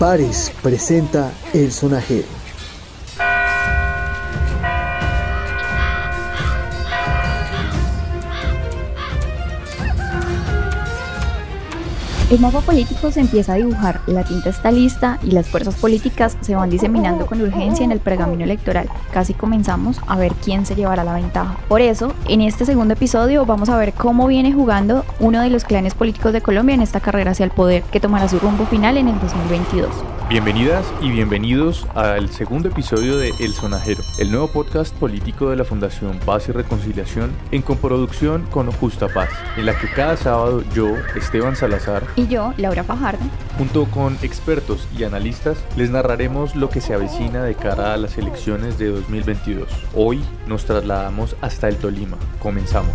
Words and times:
Pares 0.00 0.50
presenta 0.62 1.30
El 1.52 1.70
Sonajero. 1.70 2.39
El 12.30 12.38
mapa 12.38 12.60
político 12.60 13.10
se 13.10 13.18
empieza 13.18 13.54
a 13.54 13.56
dibujar, 13.56 14.02
la 14.06 14.22
tinta 14.22 14.50
está 14.50 14.70
lista 14.70 15.18
y 15.24 15.32
las 15.32 15.48
fuerzas 15.48 15.74
políticas 15.74 16.36
se 16.40 16.54
van 16.54 16.70
diseminando 16.70 17.26
con 17.26 17.40
urgencia 17.40 17.84
en 17.84 17.90
el 17.90 17.98
pergamino 17.98 18.44
electoral. 18.44 18.88
Casi 19.12 19.34
comenzamos 19.34 19.98
a 20.06 20.16
ver 20.16 20.32
quién 20.34 20.64
se 20.64 20.76
llevará 20.76 21.02
la 21.02 21.14
ventaja. 21.14 21.58
Por 21.66 21.80
eso, 21.80 22.14
en 22.28 22.40
este 22.42 22.64
segundo 22.64 22.94
episodio 22.94 23.44
vamos 23.46 23.68
a 23.68 23.76
ver 23.76 23.94
cómo 23.94 24.28
viene 24.28 24.52
jugando 24.52 25.04
uno 25.18 25.42
de 25.42 25.50
los 25.50 25.64
clanes 25.64 25.94
políticos 25.94 26.32
de 26.32 26.40
Colombia 26.40 26.76
en 26.76 26.82
esta 26.82 27.00
carrera 27.00 27.32
hacia 27.32 27.42
el 27.42 27.50
poder, 27.50 27.82
que 27.82 27.98
tomará 27.98 28.28
su 28.28 28.38
rumbo 28.38 28.64
final 28.64 28.96
en 28.96 29.08
el 29.08 29.18
2022. 29.18 29.90
Bienvenidas 30.30 30.86
y 31.02 31.10
bienvenidos 31.10 31.88
al 31.96 32.30
segundo 32.30 32.68
episodio 32.68 33.16
de 33.16 33.34
El 33.40 33.52
Sonajero, 33.52 34.04
el 34.20 34.30
nuevo 34.30 34.46
podcast 34.46 34.94
político 34.94 35.50
de 35.50 35.56
la 35.56 35.64
Fundación 35.64 36.20
Paz 36.24 36.48
y 36.48 36.52
Reconciliación 36.52 37.32
en 37.50 37.62
coproducción 37.62 38.46
con 38.52 38.70
Justa 38.70 39.08
Paz, 39.08 39.28
en 39.56 39.66
la 39.66 39.76
que 39.76 39.88
cada 39.88 40.16
sábado 40.16 40.62
yo, 40.72 40.86
Esteban 41.16 41.56
Salazar, 41.56 42.04
y 42.20 42.28
yo, 42.28 42.52
Laura 42.56 42.84
Fajardo, 42.84 43.24
junto 43.56 43.86
con 43.86 44.16
expertos 44.22 44.86
y 44.96 45.04
analistas, 45.04 45.58
les 45.76 45.90
narraremos 45.90 46.54
lo 46.54 46.68
que 46.68 46.80
se 46.80 46.94
avecina 46.94 47.42
de 47.42 47.54
cara 47.54 47.94
a 47.94 47.96
las 47.96 48.18
elecciones 48.18 48.78
de 48.78 48.88
2022. 48.88 49.68
Hoy 49.94 50.22
nos 50.46 50.64
trasladamos 50.64 51.36
hasta 51.40 51.68
el 51.68 51.76
Tolima. 51.76 52.18
Comenzamos. 52.38 52.92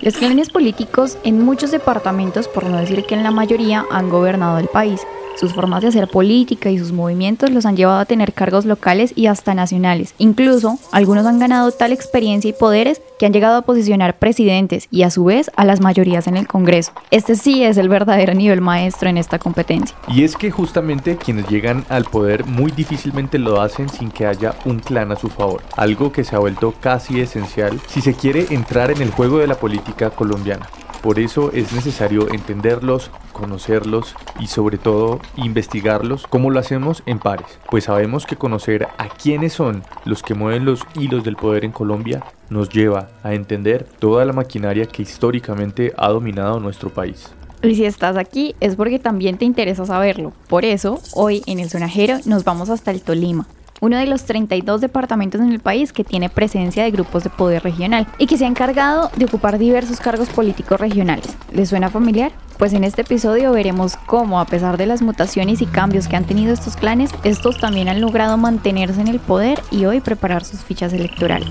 Los 0.00 0.16
clanes 0.16 0.50
políticos 0.50 1.16
en 1.22 1.44
muchos 1.44 1.70
departamentos, 1.70 2.48
por 2.48 2.64
no 2.64 2.78
decir 2.78 3.04
que 3.04 3.14
en 3.14 3.22
la 3.22 3.30
mayoría, 3.30 3.86
han 3.88 4.10
gobernado 4.10 4.58
el 4.58 4.66
país. 4.66 5.00
Sus 5.36 5.54
formas 5.54 5.82
de 5.82 5.88
hacer 5.88 6.08
política 6.08 6.70
y 6.70 6.78
sus 6.78 6.92
movimientos 6.92 7.50
los 7.50 7.66
han 7.66 7.76
llevado 7.76 8.00
a 8.00 8.04
tener 8.04 8.32
cargos 8.32 8.64
locales 8.64 9.12
y 9.16 9.26
hasta 9.26 9.54
nacionales. 9.54 10.14
Incluso, 10.18 10.78
algunos 10.92 11.26
han 11.26 11.38
ganado 11.38 11.70
tal 11.72 11.92
experiencia 11.92 12.48
y 12.48 12.52
poderes 12.52 13.00
que 13.18 13.26
han 13.26 13.32
llegado 13.32 13.56
a 13.56 13.62
posicionar 13.62 14.18
presidentes 14.18 14.88
y 14.90 15.02
a 15.02 15.10
su 15.10 15.24
vez 15.24 15.50
a 15.56 15.64
las 15.64 15.80
mayorías 15.80 16.26
en 16.26 16.36
el 16.36 16.46
Congreso. 16.46 16.92
Este 17.10 17.34
sí 17.34 17.64
es 17.64 17.76
el 17.76 17.88
verdadero 17.88 18.34
nivel 18.34 18.60
maestro 18.60 19.08
en 19.08 19.18
esta 19.18 19.38
competencia. 19.38 19.96
Y 20.06 20.22
es 20.22 20.36
que 20.36 20.50
justamente 20.50 21.16
quienes 21.16 21.48
llegan 21.48 21.84
al 21.88 22.04
poder 22.04 22.44
muy 22.44 22.70
difícilmente 22.70 23.38
lo 23.38 23.60
hacen 23.60 23.88
sin 23.88 24.10
que 24.10 24.26
haya 24.26 24.54
un 24.64 24.78
clan 24.78 25.12
a 25.12 25.16
su 25.16 25.28
favor, 25.28 25.62
algo 25.76 26.12
que 26.12 26.24
se 26.24 26.36
ha 26.36 26.40
vuelto 26.40 26.74
casi 26.80 27.20
esencial 27.20 27.80
si 27.88 28.00
se 28.00 28.14
quiere 28.14 28.46
entrar 28.50 28.90
en 28.90 29.02
el 29.02 29.10
juego 29.10 29.38
de 29.38 29.46
la 29.46 29.56
política 29.56 30.10
colombiana. 30.10 30.68
Por 31.02 31.18
eso 31.18 31.50
es 31.52 31.72
necesario 31.72 32.28
entenderlos, 32.32 33.10
conocerlos 33.32 34.14
y 34.38 34.46
sobre 34.46 34.78
todo 34.78 35.20
investigarlos 35.36 36.26
como 36.26 36.50
lo 36.50 36.60
hacemos 36.60 37.02
en 37.06 37.18
pares, 37.18 37.58
pues 37.70 37.84
sabemos 37.84 38.26
que 38.26 38.36
conocer 38.36 38.88
a 38.98 39.08
quiénes 39.08 39.52
son 39.52 39.82
los 40.04 40.22
que 40.22 40.34
mueven 40.34 40.64
los 40.64 40.82
hilos 40.94 41.24
del 41.24 41.36
poder 41.36 41.64
en 41.64 41.72
Colombia 41.72 42.22
nos 42.50 42.68
lleva 42.68 43.08
a 43.22 43.34
entender 43.34 43.86
toda 43.98 44.24
la 44.24 44.32
maquinaria 44.32 44.86
que 44.86 45.02
históricamente 45.02 45.92
ha 45.96 46.08
dominado 46.10 46.60
nuestro 46.60 46.90
país. 46.90 47.30
Y 47.62 47.74
si 47.76 47.84
estás 47.84 48.16
aquí 48.16 48.54
es 48.60 48.76
porque 48.76 48.98
también 48.98 49.38
te 49.38 49.44
interesa 49.44 49.86
saberlo. 49.86 50.32
Por 50.48 50.64
eso, 50.64 51.00
hoy 51.14 51.42
en 51.46 51.60
el 51.60 51.70
Sonajero 51.70 52.18
nos 52.26 52.44
vamos 52.44 52.70
hasta 52.70 52.90
el 52.90 53.02
Tolima, 53.02 53.46
uno 53.80 53.96
de 53.98 54.06
los 54.06 54.24
32 54.24 54.80
departamentos 54.80 55.40
en 55.40 55.52
el 55.52 55.60
país 55.60 55.92
que 55.92 56.04
tiene 56.04 56.28
presencia 56.28 56.84
de 56.84 56.90
grupos 56.90 57.24
de 57.24 57.30
poder 57.30 57.62
regional 57.62 58.06
y 58.18 58.26
que 58.26 58.36
se 58.36 58.44
ha 58.44 58.48
encargado 58.48 59.10
de 59.16 59.24
ocupar 59.24 59.58
diversos 59.58 60.00
cargos 60.00 60.28
políticos 60.28 60.80
regionales. 60.80 61.36
¿Les 61.52 61.68
suena 61.68 61.90
familiar? 61.90 62.32
Pues 62.62 62.74
en 62.74 62.84
este 62.84 63.02
episodio 63.02 63.50
veremos 63.50 63.96
cómo, 63.96 64.38
a 64.38 64.44
pesar 64.44 64.76
de 64.76 64.86
las 64.86 65.02
mutaciones 65.02 65.60
y 65.62 65.66
cambios 65.66 66.06
que 66.06 66.14
han 66.14 66.24
tenido 66.24 66.54
estos 66.54 66.76
clanes, 66.76 67.10
estos 67.24 67.58
también 67.58 67.88
han 67.88 68.00
logrado 68.00 68.36
mantenerse 68.36 69.00
en 69.00 69.08
el 69.08 69.18
poder 69.18 69.58
y 69.72 69.84
hoy 69.84 70.00
preparar 70.00 70.44
sus 70.44 70.60
fichas 70.60 70.92
electorales. 70.92 71.48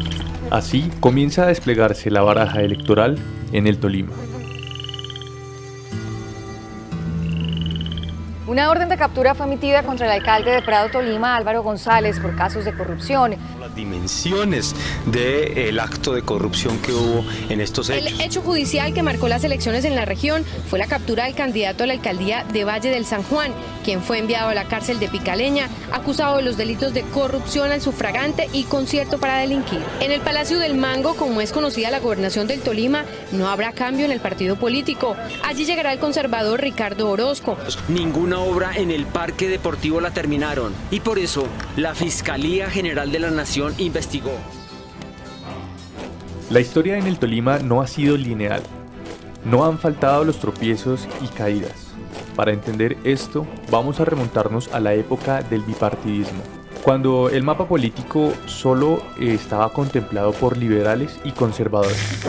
Así 0.51 0.89
comienza 1.01 1.43
a 1.43 1.47
desplegarse 1.47 2.09
la 2.11 2.21
baraja 2.21 2.61
electoral 2.61 3.17
en 3.51 3.67
el 3.67 3.77
Tolima. 3.77 4.13
Una 8.51 8.69
orden 8.69 8.89
de 8.89 8.97
captura 8.97 9.33
fue 9.33 9.45
emitida 9.45 9.81
contra 9.83 10.07
el 10.07 10.11
alcalde 10.11 10.51
de 10.51 10.61
Prado 10.61 10.89
Tolima, 10.89 11.37
Álvaro 11.37 11.63
González, 11.63 12.19
por 12.19 12.35
casos 12.35 12.65
de 12.65 12.73
corrupción. 12.73 13.37
Las 13.61 13.73
dimensiones 13.73 14.75
del 15.05 15.79
acto 15.79 16.11
de 16.13 16.21
corrupción 16.21 16.77
que 16.79 16.91
hubo 16.91 17.23
en 17.47 17.61
estos 17.61 17.89
hechos. 17.89 18.11
El 18.11 18.19
hecho 18.19 18.41
judicial 18.41 18.93
que 18.93 19.03
marcó 19.03 19.29
las 19.29 19.45
elecciones 19.45 19.85
en 19.85 19.95
la 19.95 20.03
región 20.03 20.43
fue 20.69 20.79
la 20.79 20.87
captura 20.87 21.23
del 21.27 21.33
candidato 21.33 21.85
a 21.85 21.87
la 21.87 21.93
alcaldía 21.93 22.43
de 22.51 22.65
Valle 22.65 22.89
del 22.89 23.05
San 23.05 23.23
Juan, 23.23 23.53
quien 23.85 24.01
fue 24.01 24.17
enviado 24.17 24.49
a 24.49 24.53
la 24.53 24.65
cárcel 24.65 24.99
de 24.99 25.07
Picaleña, 25.07 25.69
acusado 25.93 26.35
de 26.35 26.43
los 26.43 26.57
delitos 26.57 26.93
de 26.93 27.03
corrupción 27.03 27.71
al 27.71 27.79
sufragante 27.79 28.49
y 28.51 28.65
concierto 28.65 29.17
para 29.17 29.37
delinquir. 29.37 29.79
En 30.01 30.11
el 30.11 30.19
Palacio 30.19 30.59
del 30.59 30.75
Mango, 30.75 31.15
como 31.15 31.39
es 31.39 31.53
conocida 31.53 31.89
la 31.89 32.01
gobernación 32.01 32.47
del 32.47 32.59
Tolima, 32.59 33.05
no 33.31 33.47
habrá 33.47 33.71
cambio 33.71 34.03
en 34.03 34.11
el 34.11 34.19
partido 34.19 34.57
político. 34.57 35.15
Allí 35.45 35.63
llegará 35.63 35.93
el 35.93 35.99
conservador 35.99 36.59
Ricardo 36.59 37.09
Orozco. 37.09 37.57
Ninguna 37.87 38.40
obra 38.41 38.75
en 38.75 38.91
el 38.91 39.05
parque 39.05 39.47
deportivo 39.47 40.01
la 40.01 40.11
terminaron 40.11 40.73
y 40.89 40.99
por 40.99 41.19
eso 41.19 41.45
la 41.77 41.95
Fiscalía 41.95 42.69
General 42.69 43.11
de 43.11 43.19
la 43.19 43.31
Nación 43.31 43.73
investigó. 43.77 44.33
La 46.49 46.59
historia 46.59 46.97
en 46.97 47.07
el 47.07 47.17
Tolima 47.17 47.59
no 47.59 47.81
ha 47.81 47.87
sido 47.87 48.17
lineal. 48.17 48.61
No 49.45 49.65
han 49.65 49.79
faltado 49.79 50.23
los 50.23 50.39
tropiezos 50.39 51.07
y 51.21 51.27
caídas. 51.27 51.91
Para 52.35 52.51
entender 52.51 52.97
esto, 53.03 53.47
vamos 53.69 53.99
a 53.99 54.05
remontarnos 54.05 54.69
a 54.73 54.79
la 54.79 54.93
época 54.93 55.41
del 55.43 55.61
bipartidismo, 55.61 56.41
cuando 56.83 57.29
el 57.29 57.43
mapa 57.43 57.67
político 57.67 58.33
solo 58.45 59.03
estaba 59.19 59.71
contemplado 59.71 60.33
por 60.33 60.57
liberales 60.57 61.19
y 61.23 61.31
conservadores. 61.31 62.25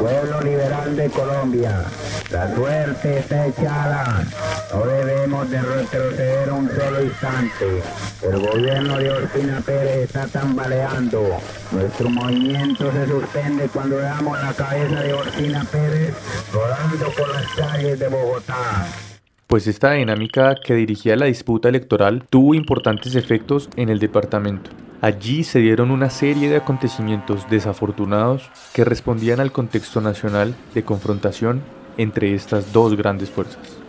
Pueblo 0.00 0.40
liberal 0.40 0.96
de 0.96 1.10
Colombia, 1.10 1.84
la 2.30 2.54
suerte 2.54 3.18
está 3.18 3.46
echada. 3.48 4.24
No 4.72 4.86
debemos 4.86 5.50
de 5.50 5.60
retroceder 5.60 6.50
un 6.50 6.70
solo 6.70 7.04
instante. 7.04 7.82
El 8.22 8.40
gobierno 8.40 8.96
de 8.96 9.10
Ospina 9.10 9.60
Pérez 9.60 10.04
está 10.04 10.26
tambaleando. 10.26 11.22
Nuestro 11.70 12.08
movimiento 12.08 12.90
se 12.90 13.06
suspende 13.08 13.68
cuando 13.68 13.96
veamos 13.96 14.40
la 14.40 14.54
cabeza 14.54 15.02
de 15.02 15.12
Ospina 15.12 15.64
Pérez 15.70 16.14
rodando 16.50 17.06
por 17.18 17.28
las 17.34 17.46
calles 17.48 17.98
de 17.98 18.08
Bogotá. 18.08 18.86
Pues 19.46 19.66
esta 19.66 19.92
dinámica 19.92 20.54
que 20.54 20.76
dirigía 20.76 21.14
la 21.14 21.26
disputa 21.26 21.68
electoral 21.68 22.24
tuvo 22.30 22.54
importantes 22.54 23.16
efectos 23.16 23.68
en 23.76 23.90
el 23.90 23.98
departamento. 23.98 24.70
Allí 25.02 25.44
se 25.44 25.60
dieron 25.60 25.90
una 25.90 26.10
serie 26.10 26.50
de 26.50 26.56
acontecimientos 26.56 27.48
desafortunados 27.48 28.50
que 28.74 28.84
respondían 28.84 29.40
al 29.40 29.50
contexto 29.50 30.02
nacional 30.02 30.54
de 30.74 30.84
confrontación 30.84 31.62
entre 31.96 32.34
estas 32.34 32.74
dos 32.74 32.96
grandes 32.96 33.30
fuerzas. 33.30 33.79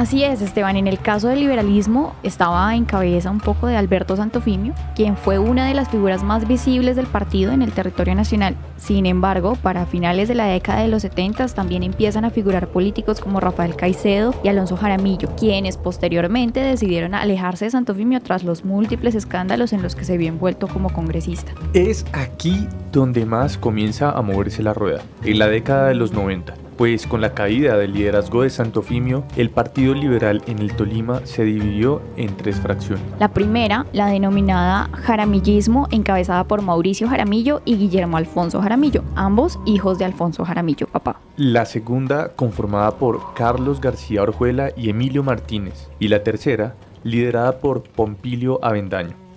Así 0.00 0.24
es, 0.24 0.40
Esteban. 0.40 0.76
En 0.76 0.86
el 0.86 0.98
caso 0.98 1.28
del 1.28 1.40
liberalismo 1.40 2.14
estaba 2.22 2.74
en 2.74 2.86
cabeza 2.86 3.30
un 3.30 3.38
poco 3.38 3.66
de 3.66 3.76
Alberto 3.76 4.16
Santofimio, 4.16 4.72
quien 4.96 5.14
fue 5.14 5.38
una 5.38 5.66
de 5.66 5.74
las 5.74 5.90
figuras 5.90 6.22
más 6.22 6.48
visibles 6.48 6.96
del 6.96 7.04
partido 7.04 7.52
en 7.52 7.60
el 7.60 7.72
territorio 7.72 8.14
nacional. 8.14 8.56
Sin 8.78 9.04
embargo, 9.04 9.58
para 9.62 9.84
finales 9.84 10.28
de 10.28 10.36
la 10.36 10.46
década 10.46 10.80
de 10.80 10.88
los 10.88 11.02
70 11.02 11.48
también 11.48 11.82
empiezan 11.82 12.24
a 12.24 12.30
figurar 12.30 12.68
políticos 12.68 13.20
como 13.20 13.40
Rafael 13.40 13.76
Caicedo 13.76 14.34
y 14.42 14.48
Alonso 14.48 14.78
Jaramillo, 14.78 15.36
quienes 15.36 15.76
posteriormente 15.76 16.60
decidieron 16.60 17.14
alejarse 17.14 17.66
de 17.66 17.72
Santofimio 17.72 18.22
tras 18.22 18.42
los 18.42 18.64
múltiples 18.64 19.14
escándalos 19.14 19.74
en 19.74 19.82
los 19.82 19.96
que 19.96 20.06
se 20.06 20.16
vio 20.16 20.28
envuelto 20.28 20.66
como 20.66 20.88
congresista. 20.88 21.52
Es 21.74 22.06
aquí 22.14 22.66
donde 22.90 23.26
más 23.26 23.58
comienza 23.58 24.12
a 24.12 24.22
moverse 24.22 24.62
la 24.62 24.72
rueda, 24.72 25.02
en 25.24 25.38
la 25.38 25.48
década 25.48 25.88
de 25.88 25.94
los 25.94 26.14
90 26.14 26.54
pues 26.80 27.06
con 27.06 27.20
la 27.20 27.34
caída 27.34 27.76
del 27.76 27.92
liderazgo 27.92 28.40
de 28.40 28.48
Santofimio, 28.48 29.24
el 29.36 29.50
Partido 29.50 29.92
Liberal 29.92 30.42
en 30.46 30.60
el 30.60 30.74
Tolima 30.74 31.20
se 31.26 31.44
dividió 31.44 32.00
en 32.16 32.34
tres 32.38 32.58
fracciones. 32.58 33.04
La 33.18 33.28
primera, 33.28 33.84
la 33.92 34.06
denominada 34.06 34.88
Jaramillismo, 34.94 35.88
encabezada 35.90 36.44
por 36.44 36.62
Mauricio 36.62 37.06
Jaramillo 37.06 37.60
y 37.66 37.76
Guillermo 37.76 38.16
Alfonso 38.16 38.62
Jaramillo, 38.62 39.04
ambos 39.14 39.58
hijos 39.66 39.98
de 39.98 40.06
Alfonso 40.06 40.42
Jaramillo, 40.46 40.86
papá. 40.86 41.20
La 41.36 41.66
segunda, 41.66 42.30
conformada 42.30 42.92
por 42.92 43.34
Carlos 43.34 43.82
García 43.82 44.22
Orjuela 44.22 44.70
y 44.74 44.88
Emilio 44.88 45.22
Martínez. 45.22 45.90
Y 45.98 46.08
la 46.08 46.22
tercera, 46.22 46.76
liderada 47.04 47.58
por 47.58 47.82
Pompilio 47.82 48.58
Avendaño. 48.64 49.29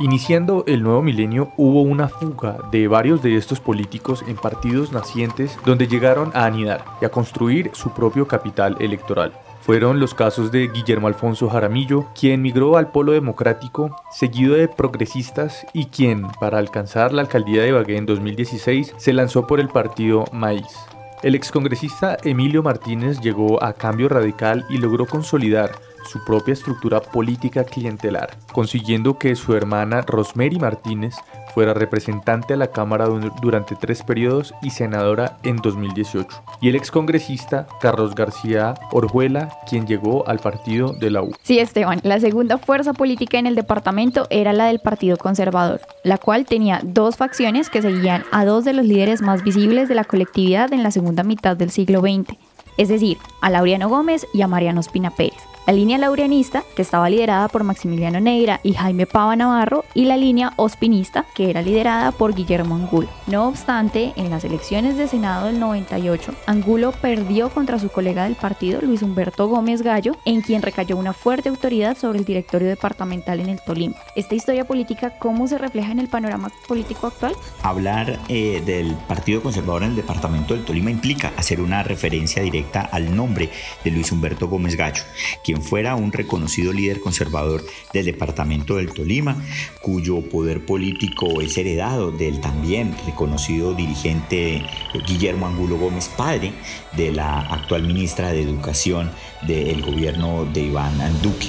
Iniciando 0.00 0.64
el 0.66 0.82
nuevo 0.82 1.02
milenio 1.02 1.52
hubo 1.58 1.82
una 1.82 2.08
fuga 2.08 2.56
de 2.72 2.88
varios 2.88 3.22
de 3.22 3.36
estos 3.36 3.60
políticos 3.60 4.24
en 4.26 4.34
partidos 4.36 4.92
nacientes 4.92 5.58
donde 5.66 5.88
llegaron 5.88 6.30
a 6.32 6.46
anidar 6.46 6.82
y 7.02 7.04
a 7.04 7.10
construir 7.10 7.70
su 7.74 7.90
propio 7.90 8.26
capital 8.26 8.78
electoral. 8.80 9.34
Fueron 9.60 10.00
los 10.00 10.14
casos 10.14 10.50
de 10.50 10.68
Guillermo 10.68 11.06
Alfonso 11.06 11.50
Jaramillo, 11.50 12.06
quien 12.18 12.40
migró 12.40 12.78
al 12.78 12.90
polo 12.90 13.12
democrático, 13.12 13.94
seguido 14.10 14.54
de 14.54 14.68
progresistas 14.68 15.66
y 15.74 15.84
quien, 15.84 16.26
para 16.40 16.56
alcanzar 16.56 17.12
la 17.12 17.20
alcaldía 17.20 17.60
de 17.60 17.68
Ibagué 17.68 17.98
en 17.98 18.06
2016, 18.06 18.94
se 18.96 19.12
lanzó 19.12 19.46
por 19.46 19.60
el 19.60 19.68
partido 19.68 20.24
Maíz. 20.32 20.78
El 21.22 21.34
excongresista 21.34 22.16
Emilio 22.24 22.62
Martínez 22.62 23.20
llegó 23.20 23.62
a 23.62 23.74
Cambio 23.74 24.08
Radical 24.08 24.64
y 24.70 24.78
logró 24.78 25.04
consolidar 25.04 25.72
su 26.04 26.24
propia 26.24 26.52
estructura 26.52 27.00
política 27.00 27.64
clientelar, 27.64 28.36
consiguiendo 28.52 29.18
que 29.18 29.36
su 29.36 29.54
hermana 29.54 30.02
Rosemary 30.02 30.58
Martínez 30.58 31.14
fuera 31.50 31.74
representante 31.74 32.54
a 32.54 32.56
la 32.56 32.68
Cámara 32.68 33.06
durante 33.42 33.74
tres 33.74 34.02
periodos 34.02 34.54
y 34.62 34.70
senadora 34.70 35.38
en 35.42 35.56
2018, 35.56 36.28
y 36.60 36.68
el 36.68 36.76
excongresista 36.76 37.66
Carlos 37.80 38.14
García 38.14 38.74
Orjuela, 38.92 39.50
quien 39.68 39.86
llegó 39.86 40.26
al 40.28 40.38
partido 40.38 40.92
de 40.92 41.10
la 41.10 41.22
U. 41.22 41.34
Sí, 41.42 41.58
Esteban, 41.58 42.00
la 42.02 42.20
segunda 42.20 42.58
fuerza 42.58 42.92
política 42.92 43.38
en 43.38 43.46
el 43.46 43.54
departamento 43.54 44.26
era 44.30 44.52
la 44.52 44.66
del 44.66 44.80
Partido 44.80 45.16
Conservador, 45.16 45.80
la 46.04 46.18
cual 46.18 46.46
tenía 46.46 46.80
dos 46.82 47.16
facciones 47.16 47.68
que 47.68 47.82
seguían 47.82 48.24
a 48.30 48.44
dos 48.44 48.64
de 48.64 48.72
los 48.72 48.86
líderes 48.86 49.22
más 49.22 49.42
visibles 49.42 49.88
de 49.88 49.94
la 49.94 50.04
colectividad 50.04 50.72
en 50.72 50.82
la 50.82 50.90
segunda 50.90 51.22
mitad 51.22 51.56
del 51.56 51.70
siglo 51.70 52.00
XX, 52.00 52.36
es 52.76 52.88
decir, 52.88 53.18
a 53.40 53.50
Laureano 53.50 53.88
Gómez 53.88 54.26
y 54.32 54.42
a 54.42 54.46
Mariano 54.46 54.80
Espina 54.80 55.10
Pérez 55.10 55.49
la 55.70 55.76
línea 55.76 55.98
laureanista, 55.98 56.64
que 56.74 56.82
estaba 56.82 57.08
liderada 57.08 57.46
por 57.46 57.62
Maximiliano 57.62 58.18
Negra 58.18 58.58
y 58.64 58.72
Jaime 58.72 59.06
Pava 59.06 59.36
Navarro, 59.36 59.84
y 59.94 60.06
la 60.06 60.16
línea 60.16 60.52
ospinista, 60.56 61.26
que 61.32 61.48
era 61.48 61.62
liderada 61.62 62.10
por 62.10 62.34
Guillermo 62.34 62.74
Angulo. 62.74 63.08
No 63.28 63.46
obstante, 63.46 64.12
en 64.16 64.30
las 64.30 64.42
elecciones 64.42 64.96
de 64.96 65.06
Senado 65.06 65.46
del 65.46 65.60
98, 65.60 66.34
Angulo 66.46 66.90
perdió 66.90 67.50
contra 67.50 67.78
su 67.78 67.88
colega 67.88 68.24
del 68.24 68.34
partido, 68.34 68.80
Luis 68.82 69.02
Humberto 69.02 69.46
Gómez 69.46 69.82
Gallo, 69.82 70.16
en 70.24 70.40
quien 70.40 70.60
recayó 70.60 70.96
una 70.96 71.12
fuerte 71.12 71.50
autoridad 71.50 71.96
sobre 71.96 72.18
el 72.18 72.24
directorio 72.24 72.66
departamental 72.66 73.38
en 73.38 73.50
el 73.50 73.60
Tolima. 73.60 73.94
Esta 74.16 74.34
historia 74.34 74.64
política, 74.64 75.18
¿cómo 75.20 75.46
se 75.46 75.56
refleja 75.56 75.92
en 75.92 76.00
el 76.00 76.08
panorama 76.08 76.50
político 76.66 77.06
actual? 77.06 77.36
Hablar 77.62 78.18
eh, 78.28 78.60
del 78.66 78.96
Partido 79.06 79.40
Conservador 79.40 79.84
en 79.84 79.90
el 79.90 79.96
departamento 79.96 80.54
del 80.54 80.64
Tolima 80.64 80.90
implica 80.90 81.32
hacer 81.36 81.60
una 81.60 81.84
referencia 81.84 82.42
directa 82.42 82.80
al 82.80 83.14
nombre 83.14 83.50
de 83.84 83.90
Luis 83.92 84.10
Humberto 84.10 84.48
Gómez 84.48 84.74
Gallo, 84.74 85.04
quien 85.44 85.59
fuera 85.62 85.96
un 85.96 86.12
reconocido 86.12 86.72
líder 86.72 87.00
conservador 87.00 87.64
del 87.92 88.06
departamento 88.06 88.76
del 88.76 88.92
Tolima, 88.92 89.36
cuyo 89.80 90.20
poder 90.28 90.64
político 90.64 91.40
es 91.40 91.56
heredado 91.58 92.10
del 92.10 92.40
también 92.40 92.94
reconocido 93.06 93.74
dirigente 93.74 94.62
Guillermo 95.06 95.46
Angulo 95.46 95.78
Gómez, 95.78 96.08
padre 96.16 96.52
de 96.96 97.12
la 97.12 97.40
actual 97.40 97.84
ministra 97.84 98.32
de 98.32 98.42
Educación 98.42 99.10
del 99.46 99.82
gobierno 99.82 100.44
de 100.44 100.62
Iván 100.62 100.98
Duque. 101.22 101.48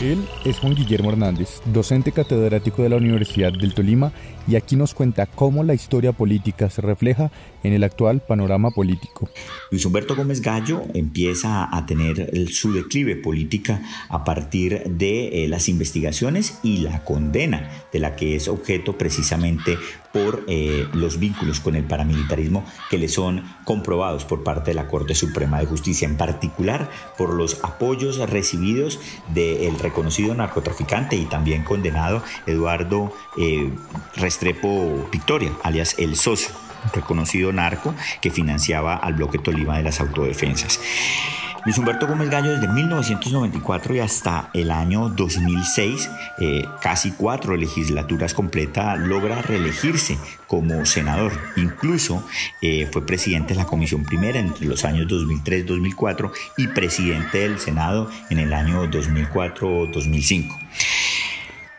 Él 0.00 0.26
es 0.44 0.58
Juan 0.58 0.74
Guillermo 0.74 1.10
Hernández, 1.10 1.60
docente 1.66 2.10
catedrático 2.10 2.82
de 2.82 2.88
la 2.88 2.96
Universidad 2.96 3.52
del 3.52 3.74
Tolima, 3.74 4.12
y 4.48 4.56
aquí 4.56 4.74
nos 4.74 4.94
cuenta 4.94 5.26
cómo 5.26 5.62
la 5.62 5.74
historia 5.74 6.12
política 6.12 6.68
se 6.70 6.82
refleja 6.82 7.30
en 7.62 7.72
el 7.72 7.84
actual 7.84 8.20
panorama 8.20 8.70
político. 8.70 9.28
Luis 9.70 9.84
Humberto 9.84 10.16
Gómez 10.16 10.40
Gallo 10.40 10.82
empieza 10.94 11.68
a 11.74 11.86
tener 11.86 12.48
su 12.48 12.72
declive 12.72 13.16
política 13.16 13.82
a 14.08 14.24
partir 14.24 14.82
de 14.84 15.44
eh, 15.44 15.48
las 15.48 15.68
investigaciones 15.68 16.58
y 16.62 16.78
la 16.78 17.04
condena 17.04 17.70
de 17.92 17.98
la 17.98 18.16
que 18.16 18.36
es 18.36 18.48
objeto 18.48 18.98
precisamente 18.98 19.78
por 20.12 20.44
eh, 20.46 20.86
los 20.92 21.18
vínculos 21.18 21.60
con 21.60 21.74
el 21.74 21.84
paramilitarismo 21.84 22.64
que 22.90 22.98
le 22.98 23.08
son 23.08 23.44
comprobados 23.64 24.24
por 24.24 24.44
parte 24.44 24.70
de 24.70 24.74
la 24.74 24.88
Corte 24.88 25.14
Suprema 25.14 25.58
de 25.58 25.66
Justicia, 25.66 26.06
en 26.06 26.16
particular 26.16 26.90
por 27.16 27.34
los 27.34 27.64
apoyos 27.64 28.18
recibidos 28.30 29.00
del 29.32 29.78
reconocido 29.78 30.34
narcotraficante 30.34 31.16
y 31.16 31.24
también 31.24 31.64
condenado 31.64 32.22
Eduardo 32.46 33.12
eh, 33.38 33.70
Restrepo 34.16 35.08
Victoria, 35.10 35.52
alias 35.62 35.94
El 35.98 36.16
Socio, 36.16 36.50
reconocido 36.92 37.52
narco 37.52 37.94
que 38.20 38.30
financiaba 38.30 38.96
al 38.96 39.14
bloque 39.14 39.38
Tolima 39.38 39.76
de 39.76 39.84
las 39.84 40.00
autodefensas. 40.00 40.80
Luis 41.64 41.78
Humberto 41.78 42.08
Gómez 42.08 42.28
Gallo 42.28 42.50
desde 42.50 42.66
1994 42.66 43.94
y 43.94 44.00
hasta 44.00 44.50
el 44.52 44.72
año 44.72 45.10
2006, 45.10 46.10
eh, 46.40 46.64
casi 46.80 47.12
cuatro 47.12 47.56
legislaturas 47.56 48.34
completas, 48.34 48.98
logra 48.98 49.40
reelegirse 49.42 50.18
como 50.48 50.84
senador. 50.86 51.32
Incluso 51.54 52.26
eh, 52.62 52.88
fue 52.90 53.06
presidente 53.06 53.54
de 53.54 53.60
la 53.60 53.66
Comisión 53.66 54.02
Primera 54.04 54.40
entre 54.40 54.66
los 54.66 54.84
años 54.84 55.06
2003-2004 55.06 56.32
y 56.56 56.66
presidente 56.66 57.38
del 57.38 57.60
Senado 57.60 58.10
en 58.28 58.40
el 58.40 58.52
año 58.54 58.90
2004-2005. 58.90 60.58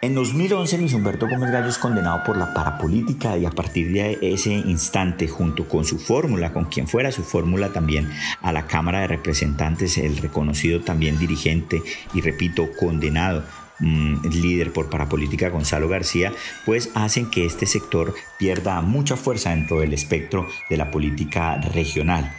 En 0.04 0.16
2011 0.16 0.80
Luis 0.80 0.94
Humberto 0.94 1.30
Gómez 1.30 1.50
Gallo 1.50 1.70
es 1.70 1.78
condenado 1.78 2.26
por 2.26 2.36
la 2.36 2.54
parapolítica 2.54 3.38
y 3.38 3.46
a 3.46 3.52
partir 3.52 3.94
de 3.94 4.18
ese 4.22 4.52
instante 4.52 5.30
junto 5.30 5.66
con 5.70 5.86
su 5.86 5.98
fórmula, 5.98 6.52
con 6.52 6.66
quien 6.66 6.90
fuera 6.90 7.10
su 7.14 7.24
fórmula 7.24 7.70
también 7.70 8.12
a 8.42 8.52
la 8.52 8.68
Cámara 8.68 9.00
de 9.00 9.08
Representantes, 9.08 9.98
el 9.98 10.18
reconocido 10.18 10.82
también 10.82 11.18
dirigente 11.18 11.82
y 12.14 12.20
repito 12.20 12.68
condenado 12.78 13.46
mm, 13.80 14.28
líder 14.28 14.74
por 14.74 14.90
parapolítica 14.90 15.48
Gonzalo 15.48 15.88
García, 15.88 16.34
pues 16.66 16.90
hacen 16.96 17.30
que 17.30 17.46
este 17.46 17.66
sector 17.66 18.14
pierda 18.38 18.82
mucha 18.82 19.16
fuerza 19.16 19.52
dentro 19.52 19.80
del 19.80 19.94
espectro 19.94 20.50
de 20.70 20.76
la 20.76 20.92
política 20.92 21.56
regional. 21.74 22.36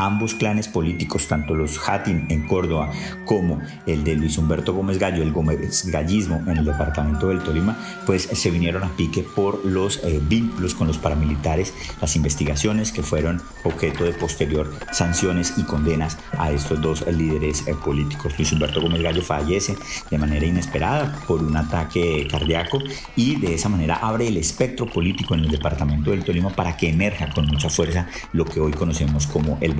Ambos 0.00 0.34
clanes 0.34 0.66
políticos, 0.66 1.28
tanto 1.28 1.54
los 1.54 1.78
Hatin 1.86 2.24
en 2.30 2.46
Córdoba 2.46 2.90
como 3.26 3.60
el 3.84 4.02
de 4.02 4.14
Luis 4.14 4.38
Humberto 4.38 4.72
Gómez 4.72 4.98
Gallo, 4.98 5.22
el 5.22 5.30
Gómez 5.30 5.84
Gallismo 5.90 6.42
en 6.46 6.56
el 6.56 6.64
departamento 6.64 7.28
del 7.28 7.40
Tolima, 7.40 7.76
pues 8.06 8.22
se 8.22 8.50
vinieron 8.50 8.82
a 8.82 8.88
pique 8.96 9.22
por 9.22 9.62
los 9.62 10.02
eh, 10.02 10.18
vínculos 10.26 10.74
con 10.74 10.86
los 10.86 10.96
paramilitares, 10.96 11.74
las 12.00 12.16
investigaciones 12.16 12.92
que 12.92 13.02
fueron 13.02 13.42
objeto 13.62 14.04
de 14.04 14.14
posterior 14.14 14.72
sanciones 14.90 15.58
y 15.58 15.64
condenas 15.64 16.16
a 16.38 16.50
estos 16.50 16.80
dos 16.80 17.06
líderes 17.06 17.66
eh, 17.66 17.74
políticos. 17.74 18.32
Luis 18.38 18.52
Humberto 18.52 18.80
Gómez 18.80 19.02
Gallo 19.02 19.20
fallece 19.20 19.76
de 20.10 20.16
manera 20.16 20.46
inesperada 20.46 21.14
por 21.28 21.42
un 21.42 21.54
ataque 21.58 22.26
cardíaco 22.30 22.78
y 23.16 23.38
de 23.38 23.52
esa 23.52 23.68
manera 23.68 23.96
abre 23.96 24.28
el 24.28 24.38
espectro 24.38 24.86
político 24.86 25.34
en 25.34 25.40
el 25.40 25.50
departamento 25.50 26.10
del 26.10 26.24
Tolima 26.24 26.48
para 26.48 26.74
que 26.78 26.88
emerja 26.88 27.28
con 27.34 27.44
mucha 27.44 27.68
fuerza 27.68 28.08
lo 28.32 28.46
que 28.46 28.60
hoy 28.60 28.72
conocemos 28.72 29.26
como 29.26 29.58
el 29.60 29.74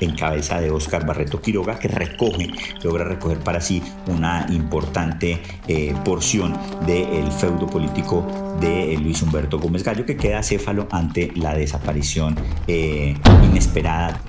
en 0.00 0.14
cabeza 0.16 0.60
de 0.60 0.70
Óscar 0.70 1.06
Barreto 1.06 1.40
Quiroga, 1.40 1.78
que 1.78 1.88
recoge, 1.88 2.50
logra 2.82 3.04
recoger 3.04 3.38
para 3.38 3.60
sí 3.60 3.82
una 4.06 4.46
importante 4.50 5.42
eh, 5.68 5.94
porción 6.04 6.56
del 6.86 7.30
feudo 7.32 7.66
político 7.66 8.26
de 8.60 8.96
Luis 9.00 9.22
Humberto 9.22 9.58
Gómez 9.58 9.82
Gallo, 9.82 10.04
que 10.06 10.16
queda 10.16 10.42
céfalo 10.42 10.88
ante 10.90 11.32
la 11.34 11.54
desaparición 11.54 12.36
eh, 12.66 13.16
inesperada 13.44 14.20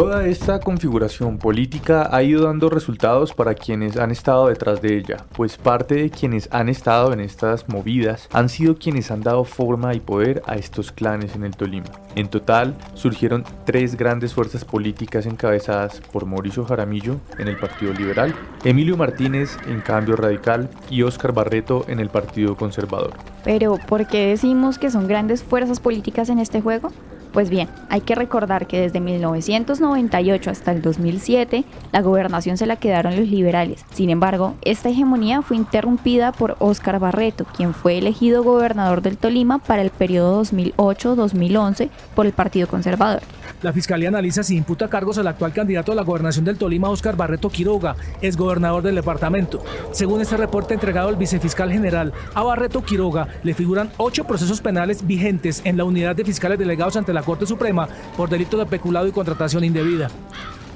Toda 0.00 0.26
esta 0.26 0.60
configuración 0.60 1.36
política 1.36 2.08
ha 2.10 2.22
ido 2.22 2.44
dando 2.44 2.70
resultados 2.70 3.34
para 3.34 3.52
quienes 3.52 3.98
han 3.98 4.10
estado 4.10 4.48
detrás 4.48 4.80
de 4.80 4.96
ella, 4.96 5.26
pues 5.36 5.58
parte 5.58 5.96
de 5.96 6.08
quienes 6.08 6.48
han 6.52 6.70
estado 6.70 7.12
en 7.12 7.20
estas 7.20 7.68
movidas 7.68 8.26
han 8.32 8.48
sido 8.48 8.76
quienes 8.76 9.10
han 9.10 9.20
dado 9.20 9.44
forma 9.44 9.94
y 9.94 10.00
poder 10.00 10.42
a 10.46 10.54
estos 10.54 10.90
clanes 10.90 11.34
en 11.34 11.44
el 11.44 11.54
Tolima. 11.54 11.90
En 12.16 12.28
total, 12.28 12.78
surgieron 12.94 13.44
tres 13.66 13.94
grandes 13.94 14.32
fuerzas 14.32 14.64
políticas 14.64 15.26
encabezadas 15.26 16.00
por 16.10 16.24
Mauricio 16.24 16.64
Jaramillo 16.64 17.16
en 17.36 17.48
el 17.48 17.58
Partido 17.58 17.92
Liberal, 17.92 18.34
Emilio 18.64 18.96
Martínez 18.96 19.58
en 19.68 19.82
Cambio 19.82 20.16
Radical 20.16 20.70
y 20.88 21.02
Óscar 21.02 21.34
Barreto 21.34 21.84
en 21.88 22.00
el 22.00 22.08
Partido 22.08 22.56
Conservador. 22.56 23.12
Pero, 23.44 23.76
¿por 23.86 24.06
qué 24.06 24.28
decimos 24.28 24.78
que 24.78 24.90
son 24.90 25.06
grandes 25.06 25.42
fuerzas 25.42 25.78
políticas 25.78 26.30
en 26.30 26.38
este 26.38 26.62
juego? 26.62 26.90
Pues 27.32 27.48
bien, 27.48 27.68
hay 27.88 28.00
que 28.00 28.14
recordar 28.14 28.66
que 28.66 28.80
desde 28.80 29.00
1998 29.00 30.50
hasta 30.50 30.72
el 30.72 30.82
2007 30.82 31.64
la 31.92 32.02
gobernación 32.02 32.56
se 32.56 32.66
la 32.66 32.76
quedaron 32.76 33.16
los 33.16 33.28
liberales. 33.28 33.84
Sin 33.92 34.10
embargo, 34.10 34.54
esta 34.62 34.88
hegemonía 34.88 35.42
fue 35.42 35.56
interrumpida 35.56 36.32
por 36.32 36.56
Óscar 36.58 36.98
Barreto, 36.98 37.44
quien 37.56 37.72
fue 37.72 37.98
elegido 37.98 38.42
gobernador 38.42 39.02
del 39.02 39.16
Tolima 39.16 39.58
para 39.58 39.82
el 39.82 39.90
periodo 39.90 40.42
2008-2011 40.42 41.90
por 42.14 42.26
el 42.26 42.32
Partido 42.32 42.66
Conservador. 42.66 43.22
La 43.62 43.74
Fiscalía 43.74 44.08
analiza 44.08 44.42
si 44.42 44.56
imputa 44.56 44.88
cargos 44.88 45.18
al 45.18 45.26
actual 45.26 45.52
candidato 45.52 45.92
a 45.92 45.94
la 45.94 46.02
gobernación 46.02 46.46
del 46.46 46.56
Tolima, 46.56 46.88
Óscar 46.88 47.14
Barreto 47.14 47.50
Quiroga, 47.50 47.94
ex 48.22 48.34
gobernador 48.34 48.82
del 48.82 48.94
departamento. 48.94 49.62
Según 49.92 50.22
este 50.22 50.38
reporte 50.38 50.72
entregado 50.72 51.08
al 51.08 51.16
vicefiscal 51.16 51.70
general, 51.70 52.14
a 52.34 52.42
Barreto 52.42 52.82
Quiroga 52.82 53.28
le 53.42 53.52
figuran 53.52 53.90
ocho 53.98 54.24
procesos 54.24 54.62
penales 54.62 55.06
vigentes 55.06 55.60
en 55.64 55.76
la 55.76 55.84
unidad 55.84 56.16
de 56.16 56.24
fiscales 56.24 56.58
delegados 56.58 56.96
ante 56.96 57.12
la 57.12 57.19
Corte 57.22 57.46
Suprema 57.46 57.88
por 58.16 58.28
delito 58.28 58.56
de 58.56 58.66
peculado 58.66 59.06
y 59.06 59.12
contratación 59.12 59.64
indebida. 59.64 60.10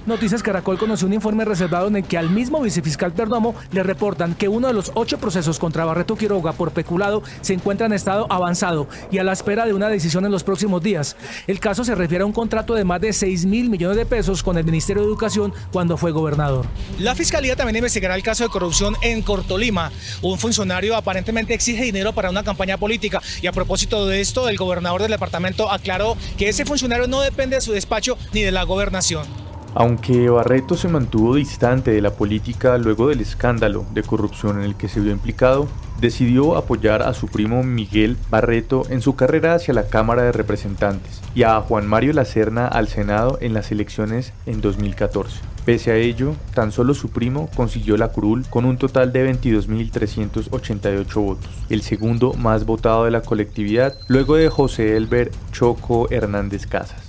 Noticias 0.06 0.42
Caracol 0.42 0.76
conoció 0.76 1.06
un 1.06 1.14
informe 1.14 1.46
reservado 1.46 1.88
en 1.88 1.96
el 1.96 2.04
que 2.04 2.18
al 2.18 2.28
mismo 2.28 2.60
vicefiscal 2.60 3.14
Perdomo 3.14 3.54
le 3.72 3.82
reportan 3.82 4.34
que 4.34 4.48
uno 4.48 4.66
de 4.66 4.74
los 4.74 4.92
ocho 4.94 5.16
procesos 5.16 5.58
contra 5.58 5.86
Barreto 5.86 6.14
Quiroga 6.14 6.52
por 6.52 6.72
peculado 6.72 7.22
se 7.40 7.54
encuentra 7.54 7.86
en 7.86 7.94
estado 7.94 8.26
avanzado 8.28 8.86
y 9.10 9.16
a 9.16 9.24
la 9.24 9.32
espera 9.32 9.64
de 9.64 9.72
una 9.72 9.88
decisión 9.88 10.26
en 10.26 10.30
los 10.30 10.44
próximos 10.44 10.82
días. 10.82 11.16
El 11.46 11.58
caso 11.58 11.84
se 11.84 11.94
refiere 11.94 12.22
a 12.22 12.26
un 12.26 12.32
contrato 12.32 12.74
de 12.74 12.84
más 12.84 13.00
de 13.00 13.14
6 13.14 13.46
mil 13.46 13.70
millones 13.70 13.96
de 13.96 14.04
pesos 14.04 14.42
con 14.42 14.58
el 14.58 14.64
Ministerio 14.66 15.02
de 15.02 15.08
Educación 15.08 15.54
cuando 15.72 15.96
fue 15.96 16.12
gobernador. 16.12 16.66
La 16.98 17.14
Fiscalía 17.14 17.56
también 17.56 17.76
investigará 17.76 18.14
el 18.14 18.22
caso 18.22 18.44
de 18.44 18.50
corrupción 18.50 18.94
en 19.00 19.22
Cortolima. 19.22 19.90
Un 20.20 20.38
funcionario 20.38 20.96
aparentemente 20.96 21.54
exige 21.54 21.82
dinero 21.82 22.12
para 22.12 22.28
una 22.28 22.44
campaña 22.44 22.76
política 22.76 23.22
y 23.40 23.46
a 23.46 23.52
propósito 23.52 24.06
de 24.06 24.20
esto, 24.20 24.50
el 24.50 24.58
gobernador 24.58 25.00
del 25.00 25.12
departamento 25.12 25.72
aclaró 25.72 26.18
que 26.36 26.50
ese 26.50 26.66
funcionario 26.66 27.06
no 27.06 27.22
depende 27.22 27.56
de 27.56 27.62
su 27.62 27.72
despacho 27.72 28.18
ni 28.34 28.42
de 28.42 28.52
la 28.52 28.64
gobernación. 28.64 29.44
Aunque 29.76 30.30
Barreto 30.30 30.76
se 30.76 30.88
mantuvo 30.88 31.34
distante 31.34 31.90
de 31.90 32.00
la 32.00 32.12
política 32.12 32.78
luego 32.78 33.08
del 33.08 33.20
escándalo 33.20 33.84
de 33.92 34.04
corrupción 34.04 34.58
en 34.58 34.64
el 34.64 34.76
que 34.76 34.88
se 34.88 35.00
vio 35.00 35.10
implicado, 35.10 35.66
decidió 36.00 36.56
apoyar 36.56 37.02
a 37.02 37.12
su 37.12 37.26
primo 37.26 37.64
Miguel 37.64 38.16
Barreto 38.30 38.84
en 38.90 39.00
su 39.00 39.16
carrera 39.16 39.54
hacia 39.54 39.74
la 39.74 39.88
Cámara 39.88 40.22
de 40.22 40.30
Representantes 40.32 41.20
y 41.34 41.42
a 41.42 41.60
Juan 41.60 41.88
Mario 41.88 42.12
Lacerna 42.12 42.68
al 42.68 42.86
Senado 42.86 43.38
en 43.40 43.52
las 43.52 43.72
elecciones 43.72 44.32
en 44.46 44.60
2014. 44.60 45.40
Pese 45.64 45.90
a 45.90 45.96
ello, 45.96 46.34
tan 46.52 46.70
solo 46.70 46.94
su 46.94 47.08
primo 47.08 47.48
consiguió 47.56 47.96
la 47.96 48.08
curul 48.08 48.46
con 48.48 48.66
un 48.66 48.76
total 48.76 49.12
de 49.12 49.32
22.388 49.32 51.14
votos, 51.14 51.50
el 51.68 51.82
segundo 51.82 52.34
más 52.34 52.64
votado 52.64 53.06
de 53.06 53.10
la 53.10 53.22
colectividad, 53.22 53.96
luego 54.06 54.36
de 54.36 54.50
José 54.50 54.96
Elber 54.96 55.32
Choco 55.52 56.06
Hernández 56.10 56.66
Casas. 56.66 57.03